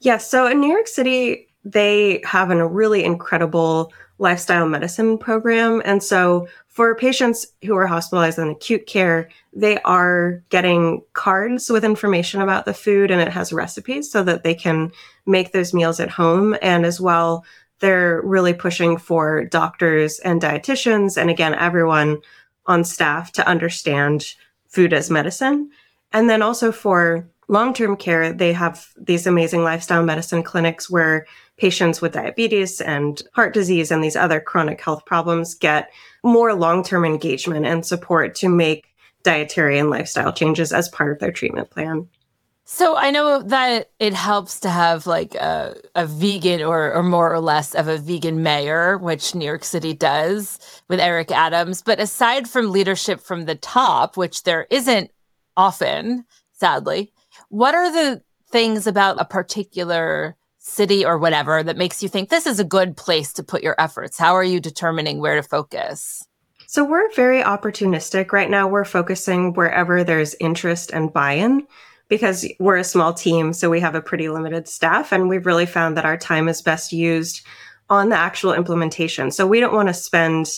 [0.00, 0.30] Yes.
[0.30, 5.80] So in New York City, they have a really incredible lifestyle medicine program.
[5.84, 11.84] And so for patients who are hospitalized in acute care, they are getting cards with
[11.84, 14.92] information about the food and it has recipes so that they can
[15.24, 16.54] make those meals at home.
[16.60, 17.44] And as well,
[17.78, 22.20] they're really pushing for doctors and dietitians and again, everyone
[22.66, 24.34] on staff to understand
[24.68, 25.70] food as medicine.
[26.12, 31.26] And then also for long term care, they have these amazing lifestyle medicine clinics where
[31.60, 35.90] patients with diabetes and heart disease and these other chronic health problems get
[36.24, 38.86] more long term engagement and support to make
[39.22, 42.08] dietary and lifestyle changes as part of their treatment plan.
[42.64, 47.32] So I know that it helps to have like a, a vegan or, or more
[47.32, 51.82] or less of a vegan mayor, which New York City does with Eric Adams.
[51.82, 55.10] But aside from leadership from the top, which there isn't
[55.56, 57.12] often, sadly,
[57.48, 62.46] what are the things about a particular city or whatever that makes you think this
[62.46, 64.18] is a good place to put your efforts?
[64.18, 66.24] How are you determining where to focus?
[66.66, 68.68] So we're very opportunistic right now.
[68.68, 71.66] We're focusing wherever there's interest and buy-in
[72.08, 75.66] because we're a small team, so we have a pretty limited staff and we've really
[75.66, 77.44] found that our time is best used
[77.88, 79.30] on the actual implementation.
[79.30, 80.48] So we don't want to spend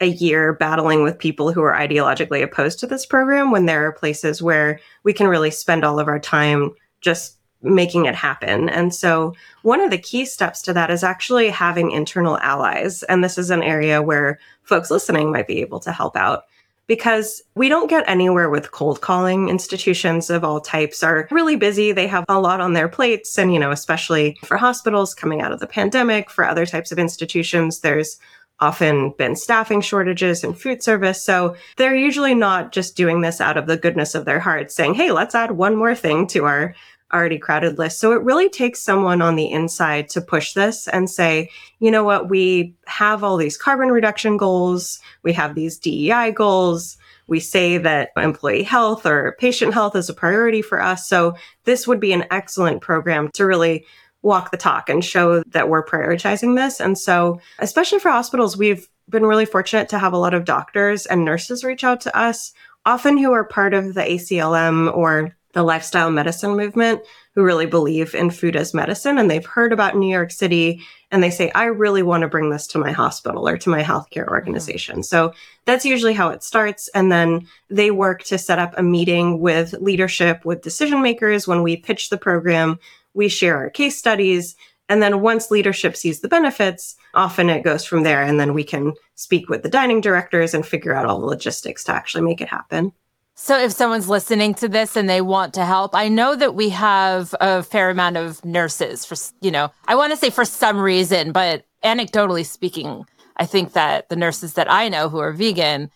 [0.00, 3.92] a year battling with people who are ideologically opposed to this program when there are
[3.92, 8.68] places where we can really spend all of our time just making it happen.
[8.68, 13.02] And so one of the key steps to that is actually having internal allies.
[13.04, 16.44] And this is an area where folks listening might be able to help out
[16.86, 19.48] because we don't get anywhere with cold calling.
[19.48, 21.92] Institutions of all types are really busy.
[21.92, 23.38] They have a lot on their plates.
[23.38, 26.98] And, you know, especially for hospitals coming out of the pandemic, for other types of
[26.98, 28.18] institutions, there's
[28.60, 31.24] often been staffing shortages in food service.
[31.24, 34.94] So they're usually not just doing this out of the goodness of their hearts, saying,
[34.94, 36.74] hey, let's add one more thing to our
[37.12, 38.00] already crowded list.
[38.00, 42.04] So it really takes someone on the inside to push this and say, you know
[42.04, 46.96] what, we have all these carbon reduction goals, we have these DEI goals.
[47.28, 51.08] We say that employee health or patient health is a priority for us.
[51.08, 53.86] So this would be an excellent program to really
[54.22, 56.80] walk the talk and show that we're prioritizing this.
[56.80, 61.06] And so, especially for hospitals, we've been really fortunate to have a lot of doctors
[61.06, 62.52] and nurses reach out to us,
[62.84, 67.02] often who are part of the ACLM or the lifestyle medicine movement
[67.34, 71.22] who really believe in food as medicine and they've heard about New York City and
[71.22, 74.26] they say, I really want to bring this to my hospital or to my healthcare
[74.28, 74.96] organization.
[74.96, 75.02] Mm-hmm.
[75.02, 75.34] So
[75.66, 76.88] that's usually how it starts.
[76.88, 81.46] And then they work to set up a meeting with leadership, with decision makers.
[81.46, 82.78] When we pitch the program,
[83.14, 84.56] we share our case studies.
[84.88, 88.22] And then once leadership sees the benefits, often it goes from there.
[88.22, 91.84] And then we can speak with the dining directors and figure out all the logistics
[91.84, 92.92] to actually make it happen.
[93.34, 96.68] So, if someone's listening to this and they want to help, I know that we
[96.68, 100.78] have a fair amount of nurses for, you know, I want to say for some
[100.78, 103.06] reason, but anecdotally speaking,
[103.38, 105.90] I think that the nurses that I know who are vegan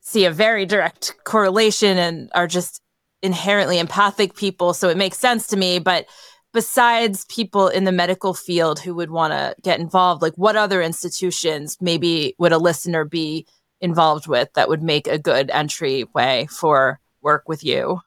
[0.00, 2.80] see a very direct correlation and are just
[3.22, 4.72] inherently empathic people.
[4.72, 5.78] So, it makes sense to me.
[5.80, 6.06] But
[6.54, 10.80] besides people in the medical field who would want to get involved, like what other
[10.80, 13.46] institutions maybe would a listener be
[13.80, 18.00] involved with that would make a good entryway for work with you?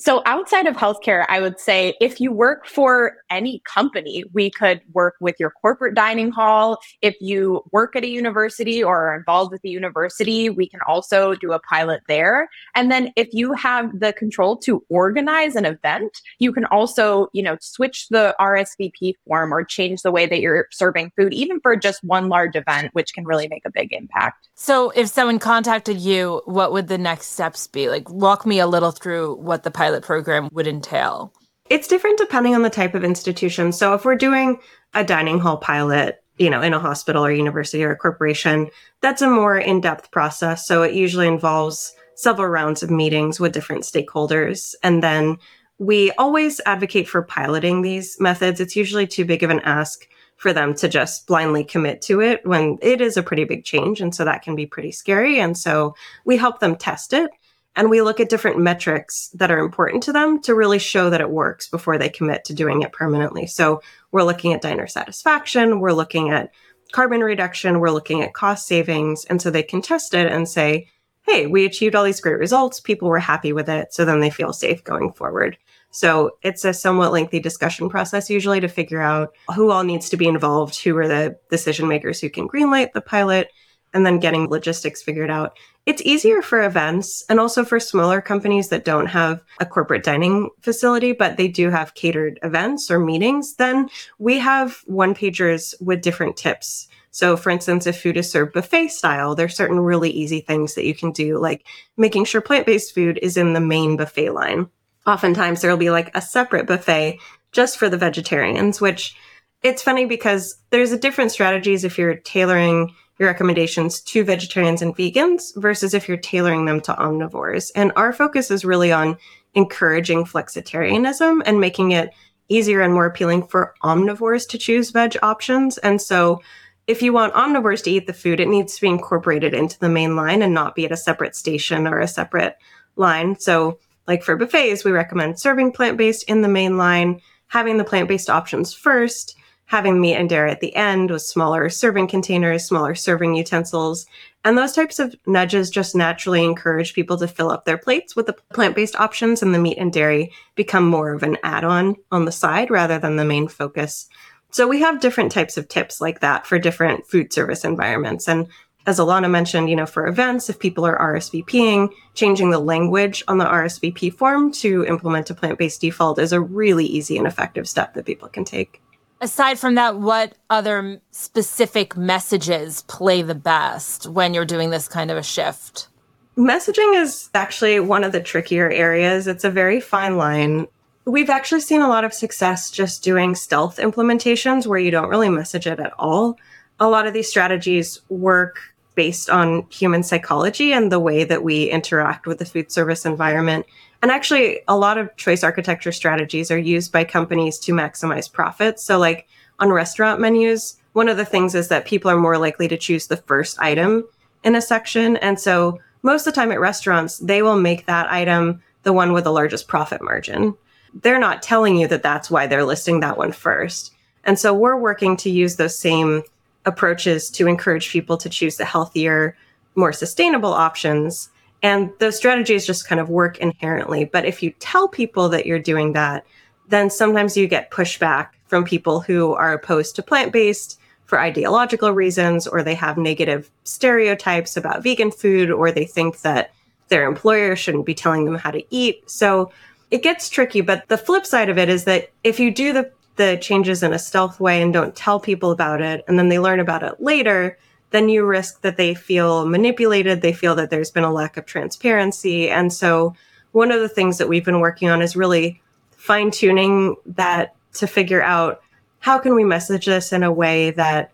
[0.00, 4.80] So, outside of healthcare, I would say if you work for any company, we could
[4.92, 6.78] work with your corporate dining hall.
[7.02, 11.34] If you work at a university or are involved with the university, we can also
[11.34, 12.48] do a pilot there.
[12.76, 17.42] And then if you have the control to organize an event, you can also, you
[17.42, 21.74] know, switch the RSVP form or change the way that you're serving food, even for
[21.74, 24.48] just one large event, which can really make a big impact.
[24.54, 27.88] So, if someone contacted you, what would the next steps be?
[27.88, 31.32] Like, walk me a little through what the pilot pilot program would entail?
[31.70, 33.72] It's different depending on the type of institution.
[33.72, 34.58] So if we're doing
[34.92, 38.68] a dining hall pilot, you know, in a hospital or university or a corporation,
[39.00, 40.66] that's a more in-depth process.
[40.66, 44.74] So it usually involves several rounds of meetings with different stakeholders.
[44.82, 45.38] And then
[45.78, 48.60] we always advocate for piloting these methods.
[48.60, 52.44] It's usually too big of an ask for them to just blindly commit to it
[52.44, 54.02] when it is a pretty big change.
[54.02, 55.40] And so that can be pretty scary.
[55.40, 55.94] And so
[56.26, 57.30] we help them test it
[57.76, 61.20] and we look at different metrics that are important to them to really show that
[61.20, 63.46] it works before they commit to doing it permanently.
[63.46, 66.50] So we're looking at diner satisfaction, we're looking at
[66.92, 69.24] carbon reduction, we're looking at cost savings.
[69.26, 70.88] And so they can test it and say,
[71.22, 72.80] hey, we achieved all these great results.
[72.80, 73.92] People were happy with it.
[73.92, 75.58] So then they feel safe going forward.
[75.90, 80.16] So it's a somewhat lengthy discussion process usually to figure out who all needs to
[80.16, 83.50] be involved, who are the decision makers who can greenlight the pilot,
[83.94, 85.56] and then getting logistics figured out.
[85.86, 90.50] It's easier for events and also for smaller companies that don't have a corporate dining
[90.60, 93.54] facility, but they do have catered events or meetings.
[93.54, 96.88] Then we have one pagers with different tips.
[97.10, 100.84] So, for instance, if food is served buffet style, there's certain really easy things that
[100.84, 104.68] you can do, like making sure plant based food is in the main buffet line.
[105.06, 107.18] Oftentimes, there will be like a separate buffet
[107.50, 109.16] just for the vegetarians, which
[109.62, 114.96] it's funny because there's a different strategies if you're tailoring your recommendations to vegetarians and
[114.96, 117.70] vegans versus if you're tailoring them to omnivores.
[117.74, 119.18] And our focus is really on
[119.54, 122.10] encouraging flexitarianism and making it
[122.48, 125.78] easier and more appealing for omnivores to choose veg options.
[125.78, 126.40] And so
[126.86, 129.88] if you want omnivores to eat the food, it needs to be incorporated into the
[129.88, 132.56] main line and not be at a separate station or a separate
[132.96, 133.38] line.
[133.38, 138.30] So like for buffets, we recommend serving plant-based in the main line, having the plant-based
[138.30, 139.36] options first,
[139.68, 144.06] having meat and dairy at the end with smaller serving containers, smaller serving utensils.
[144.42, 148.26] And those types of nudges just naturally encourage people to fill up their plates with
[148.26, 151.96] the plant based options, and the meat and dairy become more of an add on
[152.10, 154.08] on the side rather than the main focus.
[154.50, 158.26] So we have different types of tips like that for different food service environments.
[158.26, 158.48] And
[158.86, 163.36] as Ilana mentioned, you know, for events, if people are RSVPing, changing the language on
[163.36, 167.68] the RSVP form to implement a plant based default is a really easy and effective
[167.68, 168.80] step that people can take.
[169.20, 175.10] Aside from that, what other specific messages play the best when you're doing this kind
[175.10, 175.88] of a shift?
[176.36, 179.26] Messaging is actually one of the trickier areas.
[179.26, 180.68] It's a very fine line.
[181.04, 185.30] We've actually seen a lot of success just doing stealth implementations where you don't really
[185.30, 186.38] message it at all.
[186.78, 188.60] A lot of these strategies work
[188.98, 193.64] based on human psychology and the way that we interact with the food service environment.
[194.02, 198.82] And actually, a lot of choice architecture strategies are used by companies to maximize profits.
[198.82, 199.28] So, like
[199.60, 203.06] on restaurant menus, one of the things is that people are more likely to choose
[203.06, 204.02] the first item
[204.42, 205.16] in a section.
[205.18, 209.12] And so, most of the time at restaurants, they will make that item the one
[209.12, 210.56] with the largest profit margin.
[210.92, 213.92] They're not telling you that that's why they're listing that one first.
[214.24, 216.24] And so, we're working to use those same
[216.68, 219.36] approaches to encourage people to choose the healthier,
[219.74, 221.30] more sustainable options.
[221.62, 224.04] And those strategies just kind of work inherently.
[224.04, 226.24] But if you tell people that you're doing that,
[226.68, 231.92] then sometimes you get pushback from people who are opposed to plant based for ideological
[231.92, 236.52] reasons, or they have negative stereotypes about vegan food, or they think that
[236.88, 239.10] their employer shouldn't be telling them how to eat.
[239.10, 239.50] So
[239.90, 240.60] it gets tricky.
[240.60, 243.92] But the flip side of it is that if you do the the changes in
[243.92, 247.00] a stealth way and don't tell people about it, and then they learn about it
[247.00, 247.58] later,
[247.90, 250.22] then you risk that they feel manipulated.
[250.22, 252.50] They feel that there's been a lack of transparency.
[252.50, 253.14] And so,
[253.52, 257.86] one of the things that we've been working on is really fine tuning that to
[257.86, 258.60] figure out
[259.00, 261.12] how can we message this in a way that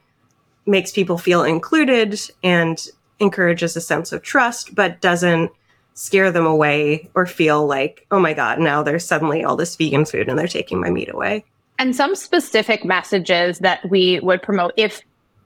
[0.67, 2.89] makes people feel included and
[3.21, 5.51] encourages a sense of trust, but doesn't
[5.95, 10.05] scare them away or feel like, oh my God, now there's suddenly all this vegan
[10.05, 11.45] food and they're taking my meat away.
[11.85, 15.03] And some specific messages that we would promote if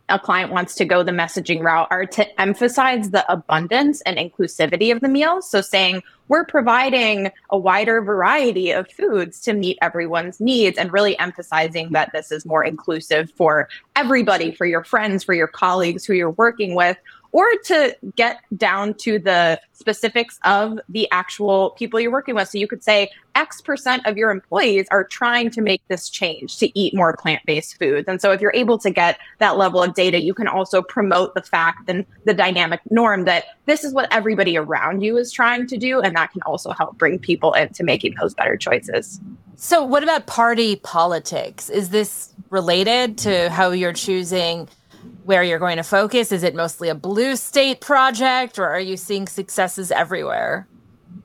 [0.08, 4.92] a client wants to go the messaging route are to emphasize the abundance and inclusivity
[4.92, 5.50] of the meals.
[5.50, 11.18] So saying we're providing a wider variety of foods to meet everyone's needs and really
[11.18, 16.12] emphasizing that this is more inclusive for everybody, for your friends, for your colleagues who
[16.12, 16.98] you're working with.
[17.32, 22.48] Or to get down to the specifics of the actual people you're working with.
[22.48, 26.58] So you could say X percent of your employees are trying to make this change
[26.58, 28.08] to eat more plant based foods.
[28.08, 31.34] And so if you're able to get that level of data, you can also promote
[31.34, 35.66] the fact and the dynamic norm that this is what everybody around you is trying
[35.68, 36.00] to do.
[36.00, 39.20] And that can also help bring people into making those better choices.
[39.60, 41.68] So, what about party politics?
[41.68, 44.68] Is this related to how you're choosing
[45.28, 46.32] where you're going to focus?
[46.32, 50.66] Is it mostly a blue state project or are you seeing successes everywhere?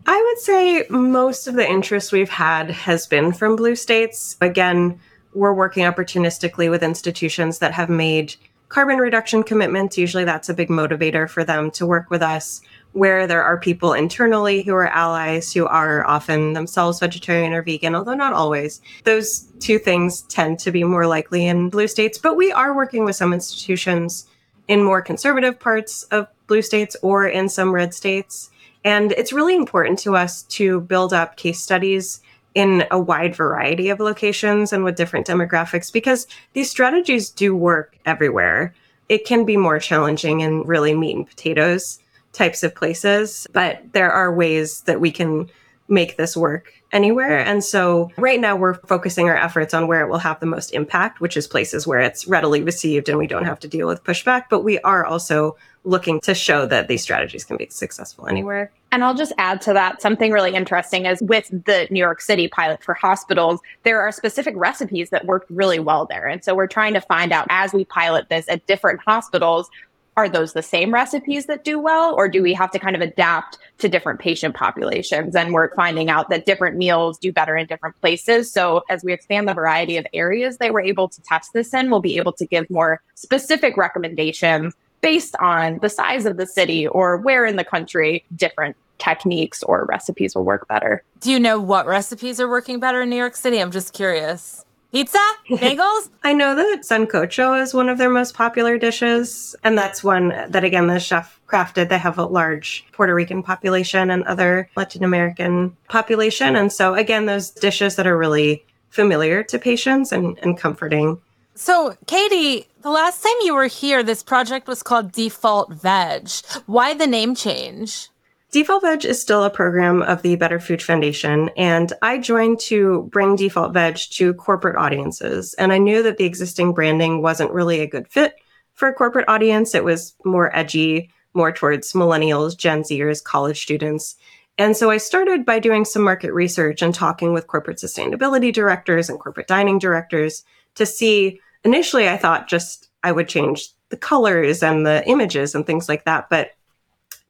[0.05, 4.35] I would say most of the interest we've had has been from blue states.
[4.41, 4.99] Again,
[5.33, 8.35] we're working opportunistically with institutions that have made
[8.67, 9.97] carbon reduction commitments.
[9.97, 12.59] Usually that's a big motivator for them to work with us
[12.93, 17.95] where there are people internally who are allies who are often themselves vegetarian or vegan,
[17.95, 18.81] although not always.
[19.03, 23.03] Those two things tend to be more likely in blue states, but we are working
[23.03, 24.27] with some institutions
[24.67, 28.51] in more conservative parts of blue states or in some red states.
[28.85, 32.21] And it's really important to us to build up case studies
[32.53, 37.97] in a wide variety of locations and with different demographics because these strategies do work
[38.05, 38.75] everywhere.
[39.09, 41.99] It can be more challenging in really meat and potatoes
[42.33, 45.49] types of places, but there are ways that we can
[45.87, 47.39] make this work anywhere.
[47.39, 50.73] And so right now we're focusing our efforts on where it will have the most
[50.73, 54.03] impact, which is places where it's readily received and we don't have to deal with
[54.03, 54.45] pushback.
[54.49, 58.71] But we are also looking to show that these strategies can be successful anywhere.
[58.91, 62.47] And I'll just add to that something really interesting is with the New York City
[62.47, 66.27] pilot for hospitals, there are specific recipes that work really well there.
[66.27, 69.69] And so we're trying to find out as we pilot this at different hospitals,
[70.15, 73.01] are those the same recipes that do well or do we have to kind of
[73.01, 75.35] adapt to different patient populations?
[75.35, 78.51] And we're finding out that different meals do better in different places.
[78.51, 81.89] So as we expand the variety of areas they were able to test this in
[81.89, 86.87] we'll be able to give more specific recommendations based on the size of the city
[86.87, 91.03] or where in the country different techniques or recipes will work better.
[91.19, 93.59] Do you know what recipes are working better in new york city?
[93.59, 94.62] I'm just curious
[94.93, 95.17] Pizza?
[95.49, 96.09] Bagels?
[96.23, 99.55] I know that sancocho is one of their most popular dishes.
[99.63, 101.89] And that's one that, again, the chef crafted.
[101.89, 106.55] They have a large Puerto Rican population and other Latin American population.
[106.55, 111.19] And so, again, those dishes that are really familiar to patients and, and comforting.
[111.55, 116.29] So, Katie, the last time you were here, this project was called Default Veg.
[116.67, 118.09] Why the name change?
[118.53, 123.09] Default Veg is still a program of the Better Food Foundation, and I joined to
[123.11, 125.55] bring Default Veg to corporate audiences.
[125.55, 128.35] And I knew that the existing branding wasn't really a good fit
[128.75, 129.73] for a corporate audience.
[129.73, 134.17] It was more edgy, more towards millennials, Gen Zers, college students.
[134.59, 139.09] And so I started by doing some market research and talking with corporate sustainability directors
[139.09, 140.43] and corporate dining directors
[140.75, 141.39] to see.
[141.63, 146.05] Initially, I thought just I would change the colors and the images and things like
[146.05, 146.29] that.
[146.29, 146.51] But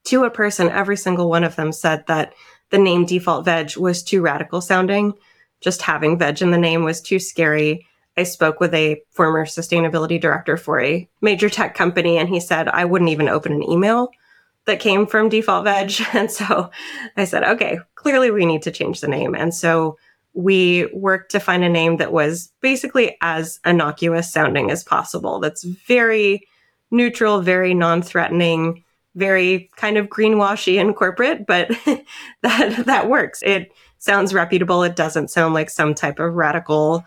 [0.05, 2.33] to a person, every single one of them said that
[2.69, 5.13] the name default veg was too radical sounding.
[5.61, 7.87] Just having veg in the name was too scary.
[8.17, 12.67] I spoke with a former sustainability director for a major tech company, and he said,
[12.67, 14.11] I wouldn't even open an email
[14.65, 15.93] that came from default veg.
[16.13, 16.69] And so
[17.17, 19.35] I said, okay, clearly we need to change the name.
[19.35, 19.97] And so
[20.33, 25.63] we worked to find a name that was basically as innocuous sounding as possible, that's
[25.63, 26.47] very
[26.91, 28.83] neutral, very non threatening
[29.15, 31.69] very kind of greenwashy and corporate, but
[32.41, 33.41] that that works.
[33.43, 34.83] It sounds reputable.
[34.83, 37.05] It doesn't sound like some type of radical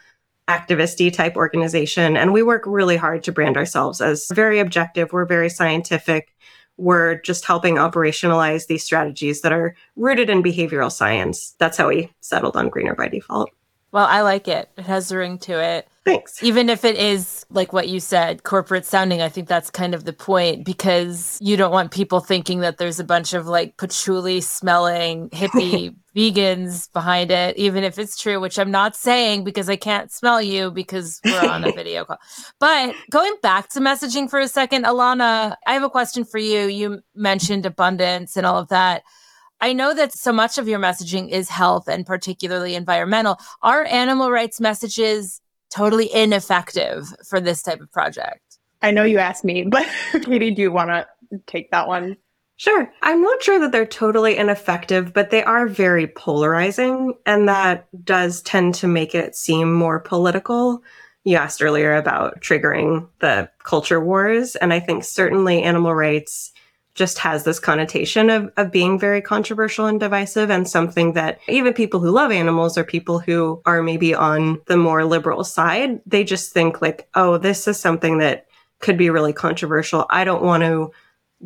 [0.49, 2.17] activisty type organization.
[2.17, 5.13] And we work really hard to brand ourselves as very objective.
[5.13, 6.35] We're very scientific.
[6.77, 11.55] We're just helping operationalize these strategies that are rooted in behavioral science.
[11.59, 13.51] That's how we settled on Greener by default.
[13.97, 14.68] Well, I like it.
[14.76, 15.88] It has a ring to it.
[16.05, 16.42] Thanks.
[16.42, 20.05] Even if it is like what you said, corporate sounding, I think that's kind of
[20.05, 24.42] the point because you don't want people thinking that there's a bunch of like patchouli
[24.42, 29.76] smelling hippie vegans behind it, even if it's true, which I'm not saying because I
[29.76, 32.18] can't smell you because we're on a video call.
[32.61, 36.66] But going back to messaging for a second, Ilana, I have a question for you.
[36.66, 39.05] You mentioned abundance and all of that.
[39.61, 43.39] I know that so much of your messaging is health and particularly environmental.
[43.63, 45.41] Are animal rights messages
[45.71, 48.59] totally ineffective for this type of project?
[48.83, 51.07] I know you asked me, but Katie, do you want to
[51.47, 52.17] take that one?
[52.59, 52.91] Sure.
[53.03, 58.41] I'm not sure that they're totally ineffective, but they are very polarizing, and that does
[58.43, 60.83] tend to make it seem more political.
[61.25, 66.53] You asked earlier about triggering the culture wars, and I think certainly animal rights
[66.97, 71.72] just has this connotation of, of being very controversial and divisive and something that even
[71.72, 76.24] people who love animals or people who are maybe on the more liberal side, they
[76.24, 78.47] just think like, oh, this is something that
[78.80, 80.07] could be really controversial.
[80.11, 80.90] I don't want to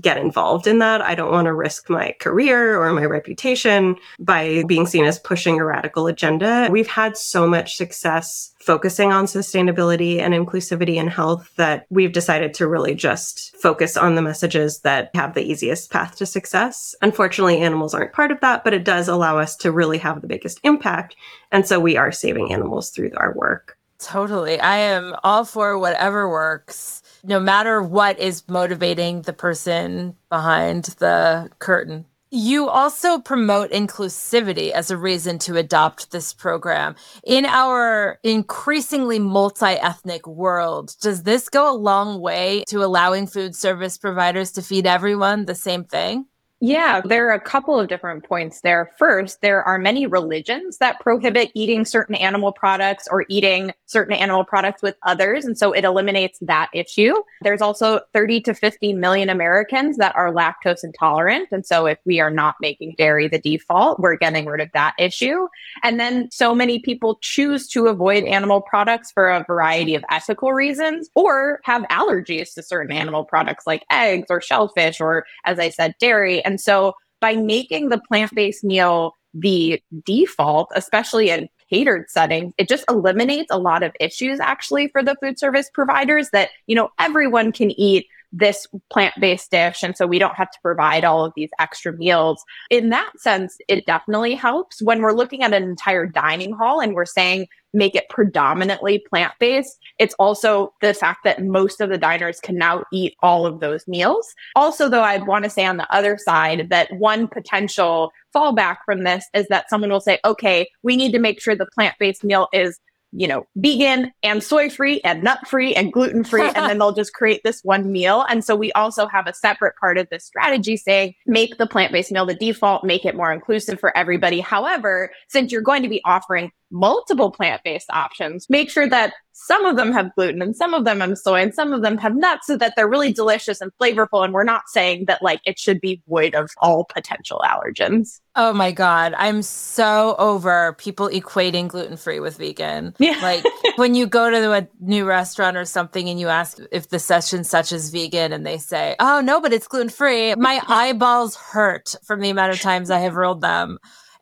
[0.00, 1.00] get involved in that.
[1.00, 5.58] I don't want to risk my career or my reputation by being seen as pushing
[5.58, 6.68] a radical agenda.
[6.70, 12.54] We've had so much success focusing on sustainability and inclusivity in health that we've decided
[12.54, 16.94] to really just focus on the messages that have the easiest path to success.
[17.02, 20.28] Unfortunately, animals aren't part of that, but it does allow us to really have the
[20.28, 21.16] biggest impact.
[21.50, 23.76] And so we are saving animals through our work.
[23.98, 24.58] Totally.
[24.58, 31.50] I am all for whatever works, no matter what is motivating the person behind the
[31.58, 32.06] curtain.
[32.32, 36.94] You also promote inclusivity as a reason to adopt this program.
[37.24, 43.56] In our increasingly multi ethnic world, does this go a long way to allowing food
[43.56, 46.26] service providers to feed everyone the same thing?
[46.62, 48.92] Yeah, there are a couple of different points there.
[48.98, 54.44] First, there are many religions that prohibit eating certain animal products or eating certain animal
[54.44, 55.46] products with others.
[55.46, 57.14] And so it eliminates that issue.
[57.40, 61.48] There's also 30 to 50 million Americans that are lactose intolerant.
[61.50, 64.94] And so if we are not making dairy the default, we're getting rid of that
[64.98, 65.48] issue.
[65.82, 70.52] And then so many people choose to avoid animal products for a variety of ethical
[70.52, 75.70] reasons or have allergies to certain animal products like eggs or shellfish or, as I
[75.70, 76.44] said, dairy.
[76.50, 82.68] And so by making the plant based meal the default, especially in catered settings, it
[82.68, 86.90] just eliminates a lot of issues actually for the food service providers that, you know,
[86.98, 89.82] everyone can eat this plant based dish.
[89.82, 92.44] And so we don't have to provide all of these extra meals.
[92.70, 96.94] In that sense, it definitely helps when we're looking at an entire dining hall and
[96.94, 99.78] we're saying, make it predominantly plant based.
[99.98, 103.86] It's also the fact that most of the diners can now eat all of those
[103.86, 104.34] meals.
[104.56, 109.04] Also, though, I'd want to say on the other side that one potential fallback from
[109.04, 112.24] this is that someone will say, okay, we need to make sure the plant based
[112.24, 112.80] meal is
[113.12, 116.42] you know, vegan and soy free and nut free and gluten free.
[116.42, 118.24] and then they'll just create this one meal.
[118.28, 121.92] And so we also have a separate part of this strategy saying make the plant
[121.92, 124.40] based meal the default, make it more inclusive for everybody.
[124.40, 128.48] However, since you're going to be offering multiple plant based options.
[128.48, 131.54] Make sure that some of them have gluten and some of them have soy and
[131.54, 134.22] some of them have nuts so that they're really delicious and flavorful.
[134.22, 138.20] And we're not saying that like it should be void of all potential allergens.
[138.36, 139.14] Oh my God.
[139.16, 142.94] I'm so over people equating gluten free with vegan.
[143.00, 143.18] Yeah.
[143.22, 143.44] Like
[143.76, 147.44] when you go to a new restaurant or something and you ask if the session
[147.44, 150.34] such is vegan and they say, oh no, but it's gluten free.
[150.34, 153.78] My eyeballs hurt from the amount of times I have rolled them.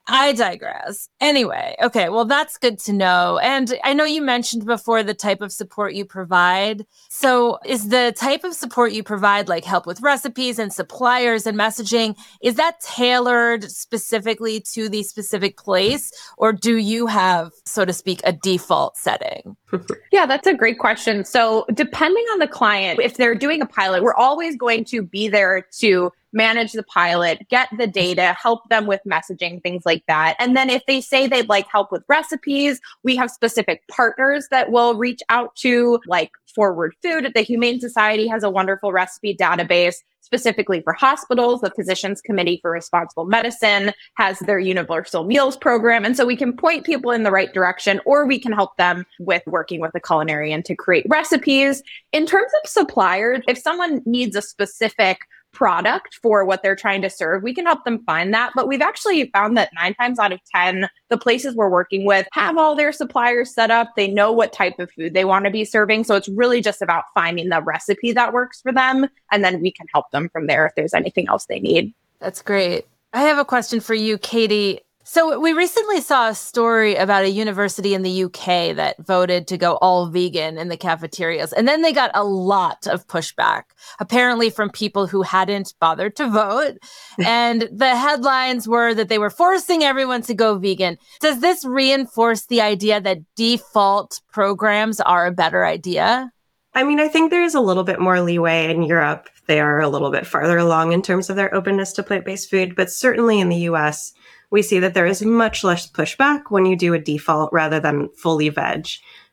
[0.09, 1.09] I digress.
[1.21, 3.39] Anyway, okay, well, that's good to know.
[3.43, 6.87] And I know you mentioned before the type of support you provide.
[7.11, 11.59] So, is the type of support you provide like help with recipes and suppliers and
[11.59, 12.17] messaging?
[12.43, 16.11] Is that tailored specifically to the specific place?
[16.39, 19.57] Or do you have, so to speak, a default setting?
[20.13, 21.23] yeah, that's a great question.
[21.25, 25.29] So, depending on the client, if they're doing a pilot, we're always going to be
[25.29, 30.37] there to manage the pilot, get the data, help them with messaging, things like that.
[30.39, 34.71] And then if they say they'd like help with recipes, we have specific partners that
[34.71, 37.33] will reach out to, like Forward Food.
[37.35, 41.63] The Humane Society has a wonderful recipe database specifically for hospitals.
[41.63, 46.05] The Physicians Committee for Responsible Medicine has their Universal Meals program.
[46.05, 49.07] And so we can point people in the right direction, or we can help them
[49.21, 51.83] with working with a culinarian to create recipes.
[52.13, 55.21] In terms of suppliers, if someone needs a specific
[55.53, 58.53] product for what they're trying to serve, we can help them find that.
[58.55, 62.27] But we've actually found that nine times out of 10, the places we're working with
[62.33, 63.91] have all their suppliers set up.
[63.97, 66.05] They know what type of food they want to be serving.
[66.05, 69.09] So it's really just about finding the recipe that works for them.
[69.31, 71.95] And then we can help them from there if there's anything else they need.
[72.21, 72.87] That's great.
[73.13, 74.81] I have a question for you, Katie.
[75.11, 79.57] So we recently saw a story about a university in the UK that voted to
[79.57, 81.55] go all vegan in the cafeterias.
[81.55, 83.63] And then they got a lot of pushback,
[84.01, 86.77] apparently from people who hadn't bothered to vote.
[87.25, 90.99] and the headlines were that they were forcing everyone to go vegan.
[91.23, 96.31] Does this reinforce the idea that default programs are a better idea?
[96.75, 99.31] I mean, I think there's a little bit more leeway in Europe.
[99.47, 102.51] They are a little bit farther along in terms of their openness to plant based
[102.51, 104.13] food, but certainly in the US,
[104.51, 108.09] we see that there is much less pushback when you do a default rather than
[108.17, 108.87] fully veg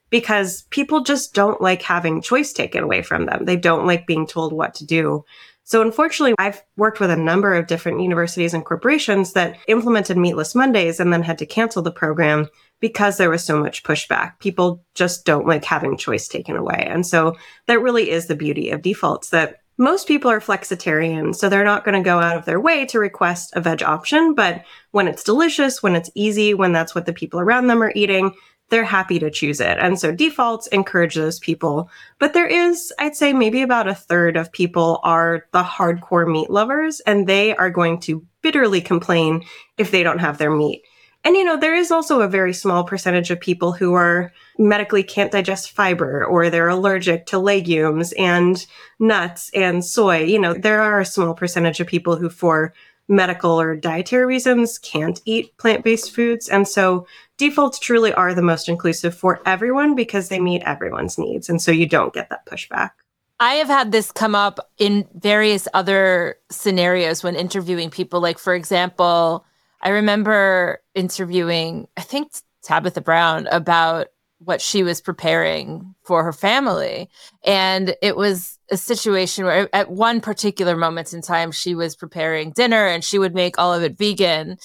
[0.09, 3.45] because people just don't like having choice taken away from them.
[3.45, 5.25] They don't like being told what to do.
[5.63, 10.53] So unfortunately, I've worked with a number of different universities and corporations that implemented Meatless
[10.53, 12.47] Mondays and then had to cancel the program
[12.79, 14.39] because there was so much pushback.
[14.39, 16.85] People just don't like having choice taken away.
[16.87, 17.35] And so
[17.65, 21.83] that really is the beauty of defaults that most people are flexitarian, so they're not
[21.83, 24.33] going to go out of their way to request a veg option.
[24.33, 27.91] But when it's delicious, when it's easy, when that's what the people around them are
[27.95, 28.33] eating,
[28.69, 29.77] they're happy to choose it.
[29.79, 31.89] And so defaults encourage those people.
[32.19, 36.49] But there is, I'd say maybe about a third of people are the hardcore meat
[36.49, 39.43] lovers and they are going to bitterly complain
[39.77, 40.83] if they don't have their meat.
[41.23, 45.03] And you know, there is also a very small percentage of people who are medically
[45.03, 48.65] can't digest fiber or they're allergic to legumes and
[48.99, 50.23] nuts and soy.
[50.23, 52.73] You know, there are a small percentage of people who for
[53.07, 56.49] medical or dietary reasons can't eat plant-based foods.
[56.49, 57.05] And so
[57.37, 61.49] defaults truly are the most inclusive for everyone because they meet everyone's needs.
[61.49, 62.91] And so you don't get that pushback.
[63.39, 68.21] I have had this come up in various other scenarios when interviewing people.
[68.21, 69.45] Like, for example,
[69.81, 72.31] I remember interviewing, I think
[72.63, 74.07] Tabitha Brown about
[74.39, 77.09] what she was preparing for her family.
[77.45, 82.51] And it was a situation where at one particular moment in time, she was preparing
[82.51, 84.57] dinner and she would make all of it vegan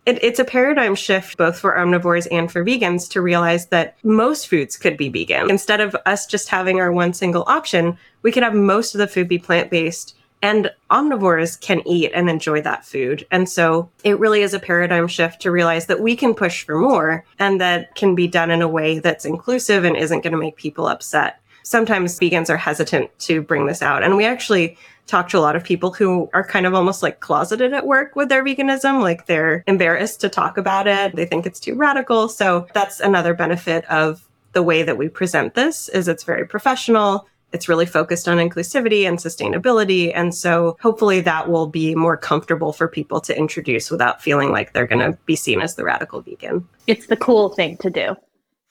[0.06, 4.48] it, it's a paradigm shift both for omnivores and for vegans to realize that most
[4.48, 5.50] foods could be vegan.
[5.50, 9.08] Instead of us just having our one single option, we could have most of the
[9.08, 13.24] food be plant based And omnivores can eat and enjoy that food.
[13.30, 16.76] And so it really is a paradigm shift to realize that we can push for
[16.76, 20.38] more and that can be done in a way that's inclusive and isn't going to
[20.38, 21.40] make people upset.
[21.62, 24.02] Sometimes vegans are hesitant to bring this out.
[24.02, 24.76] And we actually
[25.06, 28.16] talk to a lot of people who are kind of almost like closeted at work
[28.16, 29.00] with their veganism.
[29.00, 31.14] Like they're embarrassed to talk about it.
[31.14, 32.28] They think it's too radical.
[32.28, 37.26] So that's another benefit of the way that we present this is it's very professional
[37.52, 40.12] it's really focused on inclusivity and sustainability.
[40.14, 44.72] And so hopefully that will be more comfortable for people to introduce without feeling like
[44.72, 46.66] they're going to be seen as the radical vegan.
[46.86, 48.16] It's the cool thing to do.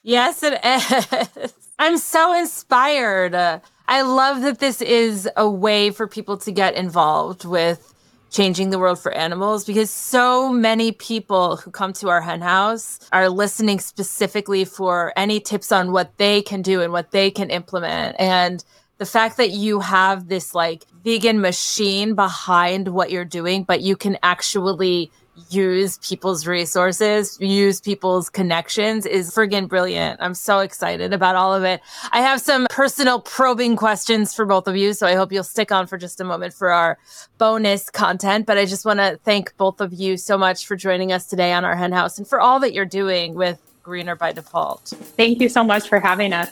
[0.04, 1.54] Yes, it is.
[1.80, 3.36] I'm so inspired.
[3.36, 7.91] I love that this is a way for people to get involved with
[8.32, 12.98] changing the world for animals because so many people who come to our hen house
[13.12, 17.50] are listening specifically for any tips on what they can do and what they can
[17.50, 18.16] implement.
[18.18, 18.64] And
[18.98, 23.96] the fact that you have this like vegan machine behind what you're doing, but you
[23.96, 25.12] can actually
[25.50, 30.22] use people's resources, use people's connections is friggin' brilliant.
[30.22, 31.82] I'm so excited about all of it.
[32.12, 35.72] I have some personal probing questions for both of you, so I hope you'll stick
[35.72, 36.98] on for just a moment for our
[37.38, 38.46] bonus content.
[38.46, 41.54] But I just want to thank both of you so much for joining us today
[41.54, 44.94] on our hen house and for all that you're doing with Greener by Default.
[45.18, 46.50] Thank you so much for having us.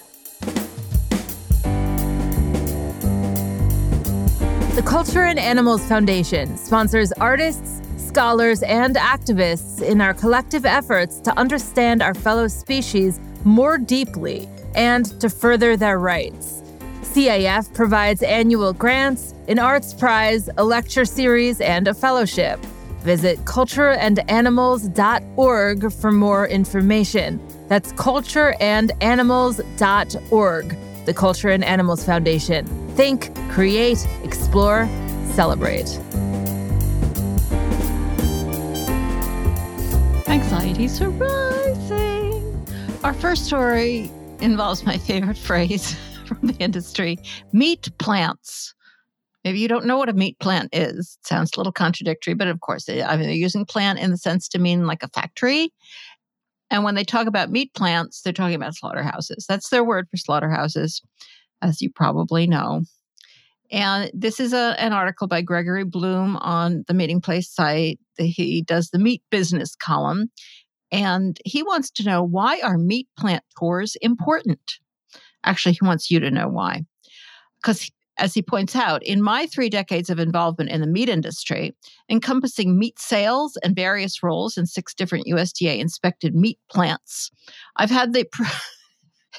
[4.76, 11.38] The Culture and Animals Foundation sponsors artists scholars, and activists in our collective efforts to
[11.38, 16.64] understand our fellow species more deeply and to further their rights.
[17.14, 22.60] CAF provides annual grants, an arts prize, a lecture series, and a fellowship.
[23.02, 27.40] Visit cultureandanimals.org for more information.
[27.68, 32.66] That's cultureandanimals.org, the Culture and Animals Foundation.
[32.96, 34.90] Think, create, explore,
[35.34, 36.00] celebrate.
[40.30, 42.68] Anxieties are rising.
[43.04, 44.12] Our first story
[44.42, 45.96] involves my favorite phrase
[46.28, 47.18] from the industry
[47.52, 48.76] meat plants.
[49.44, 51.18] Maybe you don't know what a meat plant is.
[51.20, 54.12] It sounds a little contradictory, but of course, eh, I mean, they're using plant in
[54.12, 55.74] the sense to mean like a factory.
[56.70, 59.48] And when they talk about meat plants, they're talking about slaughterhouses.
[59.50, 61.02] That's their word for slaughterhouses,
[61.64, 62.84] as you probably know.
[63.72, 68.00] And this is a, an article by Gregory Bloom on the Meatingplace site.
[68.18, 70.32] He does the meat business column.
[70.92, 74.80] And he wants to know why are meat plant tours important?
[75.44, 76.82] Actually, he wants you to know why.
[77.62, 81.74] Because as he points out, in my three decades of involvement in the meat industry,
[82.10, 87.32] encompassing meat sales and various roles in six different USDA inspected meat plants,
[87.78, 88.26] I've had the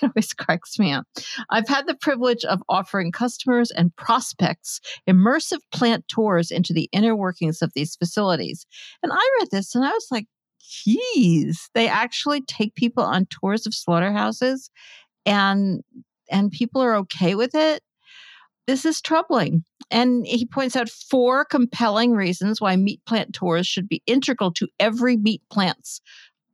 [0.02, 1.06] it always cracks me up.
[1.50, 7.16] I've had the privilege of offering customers and prospects immersive plant tours into the inner
[7.16, 8.66] workings of these facilities.
[9.02, 10.26] And I read this and I was like,
[10.60, 14.70] geez, they actually take people on tours of slaughterhouses
[15.26, 15.82] and
[16.30, 17.82] and people are okay with it.
[18.66, 19.64] This is troubling.
[19.90, 24.68] And he points out four compelling reasons why meat plant tours should be integral to
[24.78, 26.00] every meat plant's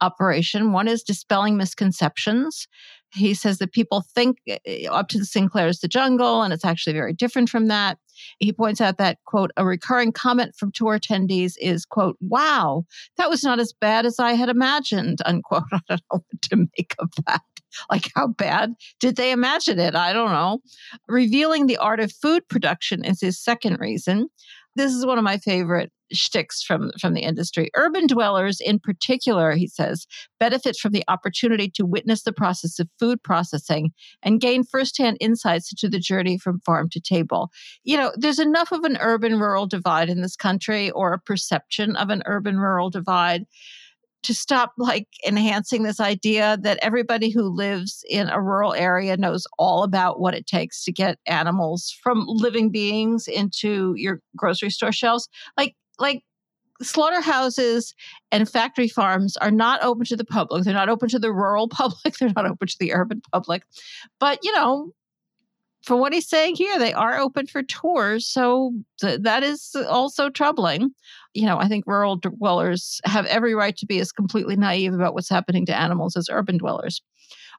[0.01, 0.73] operation.
[0.73, 2.69] One is dispelling misconceptions.
[3.13, 7.13] He says that people think eh, Upton Sinclair is the jungle, and it's actually very
[7.13, 7.99] different from that.
[8.39, 12.85] He points out that, quote, a recurring comment from tour attendees is, quote, wow,
[13.17, 15.65] that was not as bad as I had imagined, unquote.
[15.73, 17.43] I don't know what to make of that.
[17.91, 19.95] Like, how bad did they imagine it?
[19.95, 20.61] I don't know.
[21.09, 24.29] Revealing the art of food production is his second reason.
[24.77, 27.71] This is one of my favorite shticks from from the industry.
[27.75, 30.07] Urban dwellers, in particular, he says,
[30.39, 33.91] benefit from the opportunity to witness the process of food processing
[34.23, 37.51] and gain firsthand insights into the journey from farm to table.
[37.83, 41.97] You know, there's enough of an urban rural divide in this country, or a perception
[41.97, 43.47] of an urban rural divide
[44.27, 49.47] to stop like enhancing this idea that everybody who lives in a rural area knows
[49.59, 54.93] all about what it takes to get animals from living beings into your grocery store
[54.93, 55.29] shelves.
[55.57, 56.23] Like like
[56.83, 57.95] slaughterhouses
[58.33, 60.65] and factory farms are not open to the public.
[60.65, 62.19] They're not open to the rural public.
[62.19, 63.63] They're not open to the urban public.
[64.19, 64.93] But, you know,
[65.87, 68.27] for what he's saying here, they are open for tours.
[68.27, 70.91] So th- that is also troubling.
[71.37, 75.13] You know, I think rural dwellers have every right to be as completely naive about
[75.13, 77.03] what's happening to animals as urban dwellers.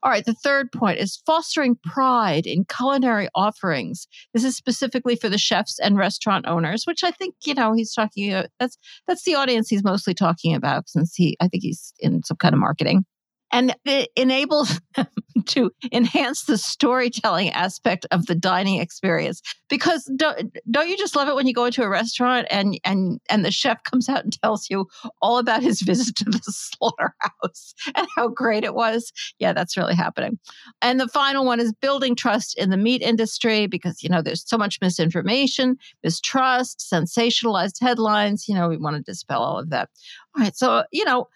[0.03, 4.07] All right, the third point is fostering pride in culinary offerings.
[4.34, 7.93] This is specifically for the chefs and restaurant owners, which I think you know he's
[7.93, 8.34] talking.
[8.34, 12.23] About, that's that's the audience he's mostly talking about, since he I think he's in
[12.23, 13.05] some kind of marketing.
[13.51, 15.07] And it enables them
[15.45, 19.41] to enhance the storytelling aspect of the dining experience.
[19.69, 23.19] Because don't, don't you just love it when you go into a restaurant and and
[23.29, 24.87] and the chef comes out and tells you
[25.21, 29.11] all about his visit to the slaughterhouse and how great it was?
[29.39, 30.39] Yeah that's really happening.
[30.81, 34.47] And the final one is building trust in the meat industry because you know there's
[34.47, 38.47] so much misinformation mistrust sensationalized headlines.
[38.47, 39.89] You know we want to dispel all of that.
[40.35, 41.27] All right so you know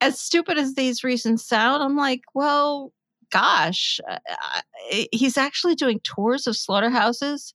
[0.00, 2.92] as stupid as these reasons sound, I'm like, well,
[3.30, 4.18] gosh, uh,
[5.12, 7.54] he's actually doing tours of slaughterhouses.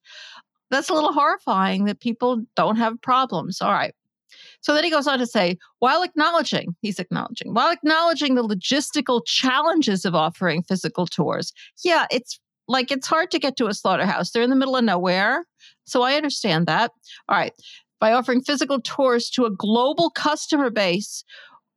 [0.70, 3.62] That's a little horrifying that people don't have problems.
[3.62, 3.94] All right.
[4.62, 9.22] So then he goes on to say, while acknowledging, he's acknowledging, while acknowledging the logistical
[9.26, 11.52] challenges of offering physical tours,
[11.84, 14.32] yeah, it's like it's hard to get to a slaughterhouse.
[14.32, 15.46] They're in the middle of nowhere.
[15.86, 16.92] So I understand that.
[17.28, 17.54] All right.
[18.00, 21.24] By offering physical tours to a global customer base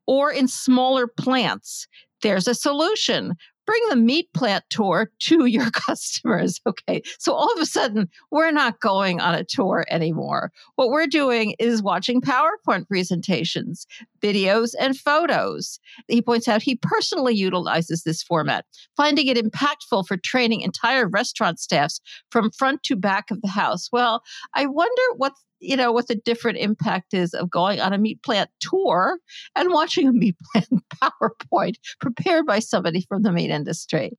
[0.07, 1.87] or in smaller plants,
[2.23, 3.35] there's a solution.
[3.67, 6.61] Bring the meat plant tour to your customers.
[6.67, 7.03] Okay.
[7.19, 10.53] So all of a sudden, we're not going on a tour anymore.
[10.77, 13.87] What we're doing is watching PowerPoint presentations,
[14.23, 15.79] videos, and photos.
[16.09, 21.59] He points out he personally utilizes this format, finding it impactful for training entire restaurant
[21.59, 22.01] staffs
[22.31, 23.89] from front to back of the house.
[23.93, 24.23] Well,
[24.55, 25.33] I wonder what
[25.65, 29.19] you know, what the different impact is of going on a meat plant tour
[29.57, 30.69] and watching a meat plant
[31.03, 34.19] PowerPoint prepared by somebody from the meat industry.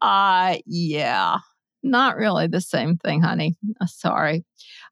[0.00, 1.38] Uh, yeah,
[1.82, 3.56] not really the same thing, honey.
[3.80, 4.44] Uh, sorry.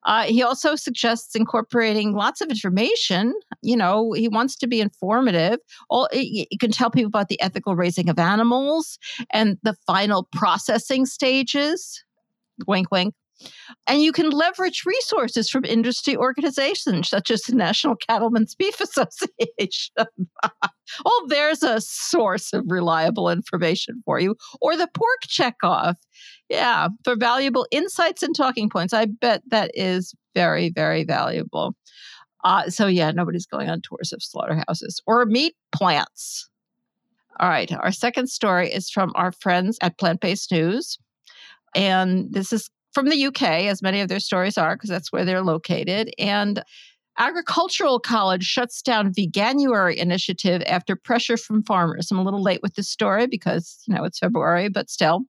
[0.04, 3.34] Uh, he also suggests incorporating lots of information.
[3.62, 5.58] You know, he wants to be informative.
[5.90, 8.98] All you can tell people about the ethical raising of animals
[9.30, 12.04] and the final processing stages.
[12.66, 13.14] Wink, wink.
[13.86, 20.06] And you can leverage resources from industry organizations such as the National Cattlemen's Beef Association.
[21.04, 24.36] oh, there's a source of reliable information for you.
[24.60, 25.96] Or the pork checkoff.
[26.48, 28.92] Yeah, for valuable insights and talking points.
[28.92, 31.74] I bet that is very, very valuable.
[32.44, 36.48] Uh, so, yeah, nobody's going on tours of slaughterhouses or meat plants.
[37.40, 40.98] All right, our second story is from our friends at Plant Based News.
[41.74, 45.24] And this is from the UK, as many of their stories are, because that's where
[45.24, 46.12] they're located.
[46.18, 46.62] And
[47.18, 52.10] Agricultural College shuts down Veganuary initiative after pressure from farmers.
[52.10, 55.22] I'm a little late with this story because, you know, it's February, but still.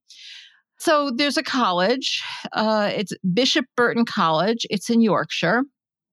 [0.79, 2.21] So there's a college.
[2.51, 4.65] Uh, it's Bishop Burton College.
[4.69, 5.63] It's in Yorkshire.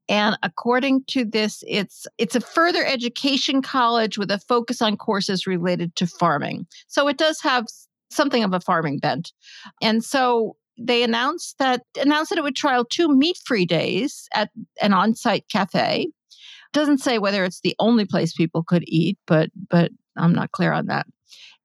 [0.09, 5.47] And according to this, it's it's a further education college with a focus on courses
[5.47, 6.67] related to farming.
[6.89, 7.67] So it does have
[8.11, 9.33] something of a farming bent.
[9.81, 14.51] And so they announced that announced that it would trial two meat-free days at
[14.81, 16.09] an on-site cafe.
[16.73, 20.73] Doesn't say whether it's the only place people could eat, but but I'm not clear
[20.73, 21.07] on that.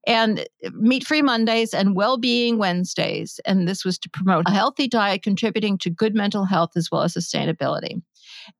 [0.08, 5.24] And uh, meat-free Mondays and well-being Wednesdays, and this was to promote a healthy diet
[5.24, 8.02] contributing to good mental health as well as sustainability.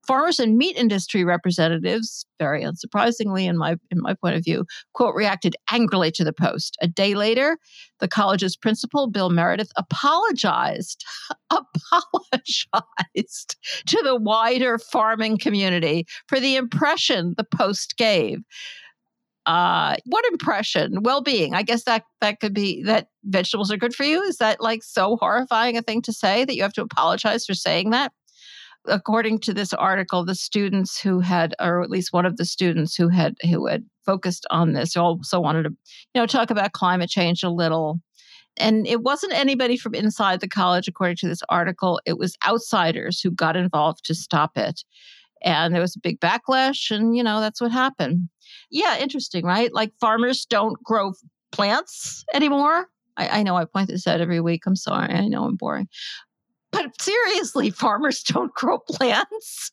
[0.08, 5.16] Farmers and meat industry representatives, very unsurprisingly in my in my point of view, quote
[5.16, 6.78] reacted angrily to the post.
[6.82, 7.58] A day later,
[8.00, 11.06] the college's principal, Bill Meredith, apologized,
[11.50, 13.56] apologized
[13.88, 18.40] to the wider farming community for the impression the post gave
[19.46, 24.04] uh what impression well-being i guess that that could be that vegetables are good for
[24.04, 27.46] you is that like so horrifying a thing to say that you have to apologize
[27.46, 28.12] for saying that
[28.88, 32.96] according to this article, the students who had, or at least one of the students
[32.96, 35.70] who had who had focused on this, also wanted to,
[36.14, 38.00] you know, talk about climate change a little.
[38.58, 42.00] And it wasn't anybody from inside the college, according to this article.
[42.06, 44.84] It was outsiders who got involved to stop it.
[45.46, 48.28] And there was a big backlash, and you know that's what happened.
[48.72, 49.74] Yeah, interesting, right?
[49.74, 51.14] Like farmers don't grow
[51.52, 52.88] plants anymore.
[53.18, 54.64] I, I know I point this out every week.
[54.66, 55.14] I'm sorry.
[55.14, 55.88] I know I'm boring.
[56.72, 59.72] But seriously, farmers don't grow plants.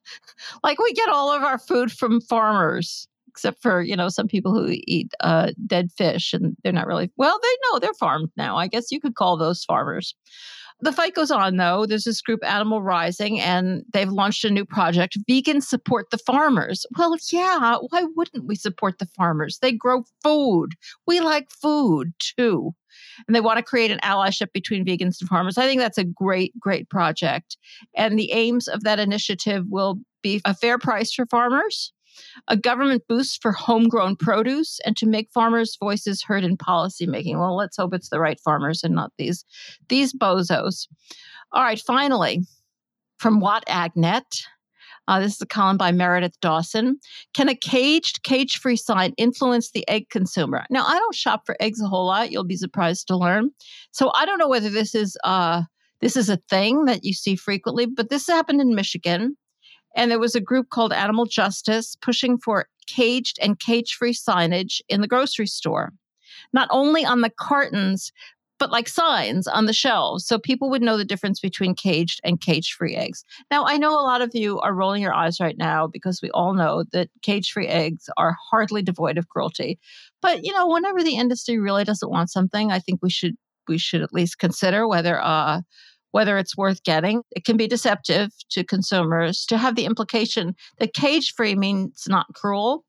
[0.62, 4.54] like we get all of our food from farmers, except for, you know, some people
[4.54, 8.56] who eat uh, dead fish and they're not really, well, they know they're farmed now.
[8.56, 10.14] I guess you could call those farmers.
[10.80, 11.86] The fight goes on, though.
[11.86, 16.84] There's this group, Animal Rising, and they've launched a new project Vegans Support the Farmers.
[16.98, 19.58] Well, yeah, why wouldn't we support the farmers?
[19.62, 20.72] They grow food.
[21.06, 22.74] We like food too
[23.26, 25.58] and they want to create an allyship between vegans and farmers.
[25.58, 27.56] I think that's a great, great project.
[27.96, 31.92] And the aims of that initiative will be a fair price for farmers,
[32.48, 37.38] a government boost for homegrown produce, and to make farmers' voices heard in policymaking.
[37.38, 39.44] Well, let's hope it's the right farmers and not these
[39.88, 40.86] these bozos.
[41.52, 42.42] All right, finally,
[43.18, 44.42] from WattAgNet.
[45.06, 46.98] Uh, this is a column by Meredith Dawson.
[47.34, 50.64] Can a caged, cage free sign influence the egg consumer?
[50.70, 52.32] Now, I don't shop for eggs a whole lot.
[52.32, 53.50] You'll be surprised to learn.
[53.90, 55.62] So I don't know whether this is uh,
[56.00, 59.36] this is a thing that you see frequently, but this happened in Michigan.
[59.94, 64.80] And there was a group called Animal Justice pushing for caged and cage free signage
[64.88, 65.92] in the grocery store,
[66.52, 68.12] not only on the cartons,
[68.58, 72.40] but like signs on the shelves so people would know the difference between caged and
[72.40, 73.24] cage free eggs.
[73.50, 76.30] Now, I know a lot of you are rolling your eyes right now because we
[76.30, 79.78] all know that cage free eggs are hardly devoid of cruelty.
[80.22, 83.34] But, you know, whenever the industry really doesn't want something, I think we should
[83.66, 85.62] we should at least consider whether uh
[86.14, 87.24] whether it's worth getting.
[87.32, 92.32] It can be deceptive to consumers to have the implication that cage free means not
[92.34, 92.84] cruel.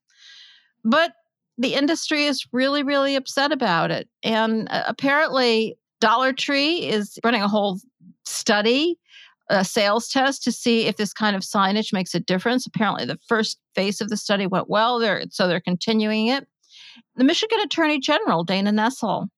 [0.84, 1.14] But
[1.58, 4.08] the industry is really, really upset about it.
[4.22, 7.80] And uh, apparently, Dollar Tree is running a whole
[8.26, 9.00] study,
[9.50, 12.68] a sales test to see if this kind of signage makes a difference.
[12.68, 16.48] Apparently, the first phase of the study went well, they're, so they're continuing it.
[17.16, 19.30] The Michigan Attorney General, Dana Nessel,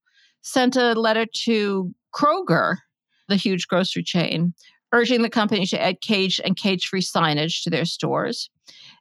[0.42, 2.80] sent a letter to Kroger,
[3.28, 4.54] the huge grocery chain,
[4.92, 8.50] urging the company to add cage and cage free signage to their stores.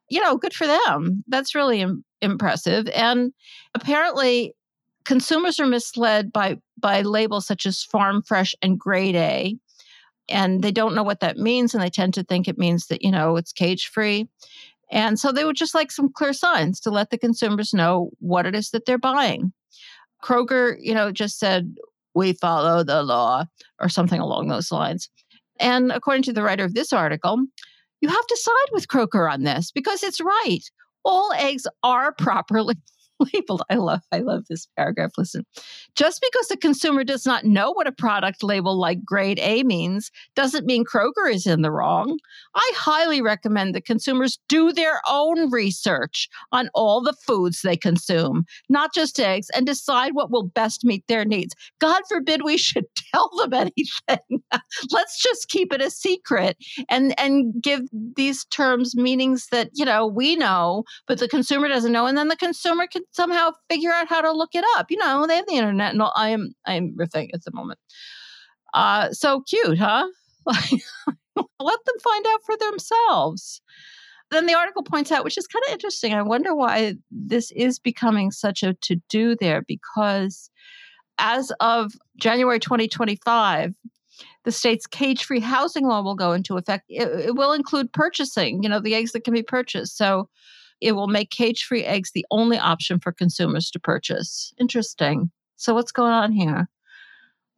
[0.08, 1.24] You know, good for them.
[1.26, 2.88] That's really Im- impressive.
[2.88, 3.32] And
[3.74, 4.54] apparently,
[5.04, 9.56] consumers are misled by by labels such as farm fresh and grade A.
[10.28, 13.02] And they don't know what that means, and they tend to think it means that,
[13.02, 14.28] you know, it's cage free.
[14.90, 18.46] And so they would just like some clear signs to let the consumers know what
[18.46, 19.52] it is that they're buying.
[20.22, 21.76] Kroger, you know, just said,
[22.16, 23.44] we follow the law
[23.78, 25.10] or something along those lines.
[25.60, 27.44] And according to the writer of this article,
[28.00, 30.62] you have to side with Kroger on this because it's right.
[31.04, 32.74] All eggs are properly
[33.34, 33.62] labeled.
[33.70, 35.12] I love I love this paragraph.
[35.16, 35.44] Listen.
[35.94, 40.10] Just because the consumer does not know what a product label like grade A means
[40.34, 42.18] doesn't mean Kroger is in the wrong.
[42.54, 48.44] I highly recommend that consumers do their own research on all the foods they consume,
[48.68, 51.54] not just eggs, and decide what will best meet their needs.
[51.80, 54.42] God forbid we should tell them anything.
[54.90, 56.56] Let's just keep it a secret
[56.88, 57.82] and and give
[58.16, 62.28] these terms meanings that, you know, we know, but the consumer doesn't know and then
[62.28, 64.90] the consumer can somehow figure out how to look it up.
[64.90, 67.78] You know, they have the internet, and I am I am riffing at the moment.
[68.74, 70.06] Uh, so cute, huh?
[70.46, 73.60] Let them find out for themselves.
[74.30, 76.12] Then the article points out, which is kind of interesting.
[76.12, 80.50] I wonder why this is becoming such a to do there, because
[81.18, 83.74] as of January 2025,
[84.44, 86.84] the state's cage free housing law will go into effect.
[86.88, 89.96] It, it, will include purchasing, you know, the eggs that can be purchased.
[89.96, 90.28] So
[90.80, 94.52] it will make cage free eggs the only option for consumers to purchase.
[94.58, 95.30] Interesting.
[95.56, 96.68] So, what's going on here?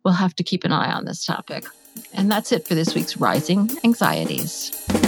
[0.05, 1.65] We'll have to keep an eye on this topic.
[2.15, 5.08] And that's it for this week's Rising Anxieties.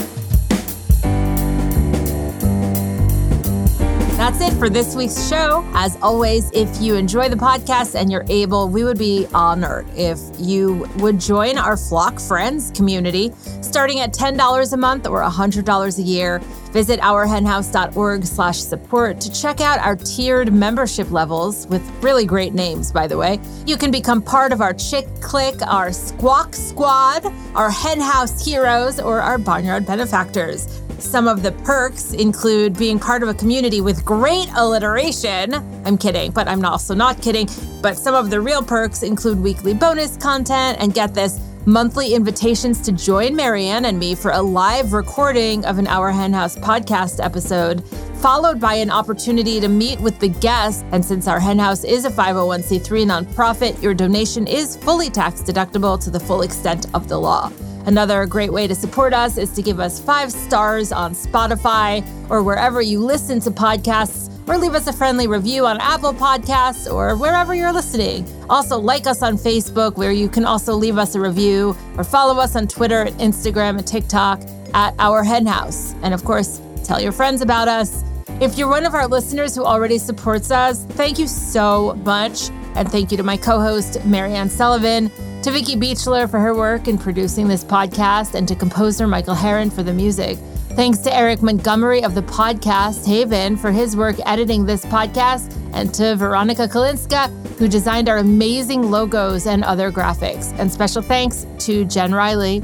[4.20, 5.64] That's it for this week's show.
[5.72, 10.18] As always, if you enjoy the podcast and you're able, we would be honored if
[10.38, 16.02] you would join our Flock Friends community starting at $10 a month or $100 a
[16.02, 16.38] year.
[16.70, 22.92] Visit ourhenhouse.org slash support to check out our tiered membership levels with really great names,
[22.92, 23.40] by the way.
[23.64, 29.22] You can become part of our Chick Click, our Squawk Squad, our Henhouse Heroes, or
[29.22, 30.82] our Barnyard Benefactors.
[31.00, 35.54] Some of the perks include being part of a community with great alliteration.
[35.84, 37.48] I'm kidding, but I'm also not kidding.
[37.82, 42.80] But some of the real perks include weekly bonus content and get this monthly invitations
[42.82, 47.84] to join Mariann and me for a live recording of an Our Henhouse podcast episode,
[48.20, 50.84] followed by an opportunity to meet with the guests.
[50.92, 56.10] And since our henhouse is a 501c3 nonprofit, your donation is fully tax deductible to
[56.10, 57.50] the full extent of the law.
[57.86, 62.42] Another great way to support us is to give us five stars on Spotify or
[62.42, 67.16] wherever you listen to podcasts, or leave us a friendly review on Apple Podcasts or
[67.16, 68.26] wherever you're listening.
[68.50, 72.40] Also, like us on Facebook, where you can also leave us a review, or follow
[72.40, 74.42] us on Twitter, Instagram, and TikTok
[74.74, 75.94] at Our Henhouse.
[76.02, 78.02] And of course, tell your friends about us.
[78.40, 82.50] If you're one of our listeners who already supports us, thank you so much.
[82.74, 85.10] And thank you to my co host, Mariann Sullivan
[85.42, 89.70] to Vicki Beechler for her work in producing this podcast, and to composer Michael Herron
[89.70, 90.38] for the music.
[90.74, 95.92] Thanks to Eric Montgomery of the podcast Haven for his work editing this podcast, and
[95.94, 97.28] to Veronica Kalinska,
[97.58, 100.56] who designed our amazing logos and other graphics.
[100.58, 102.62] And special thanks to Jen Riley.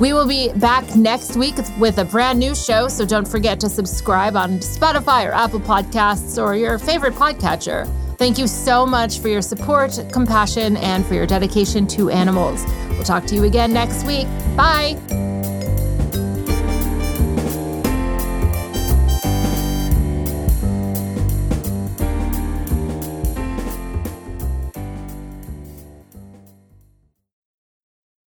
[0.00, 3.68] We will be back next week with a brand new show, so don't forget to
[3.68, 7.88] subscribe on Spotify or Apple Podcasts or your favorite podcatcher.
[8.18, 12.64] Thank you so much for your support, compassion, and for your dedication to animals.
[12.90, 14.26] We'll talk to you again next week.
[14.56, 15.31] Bye.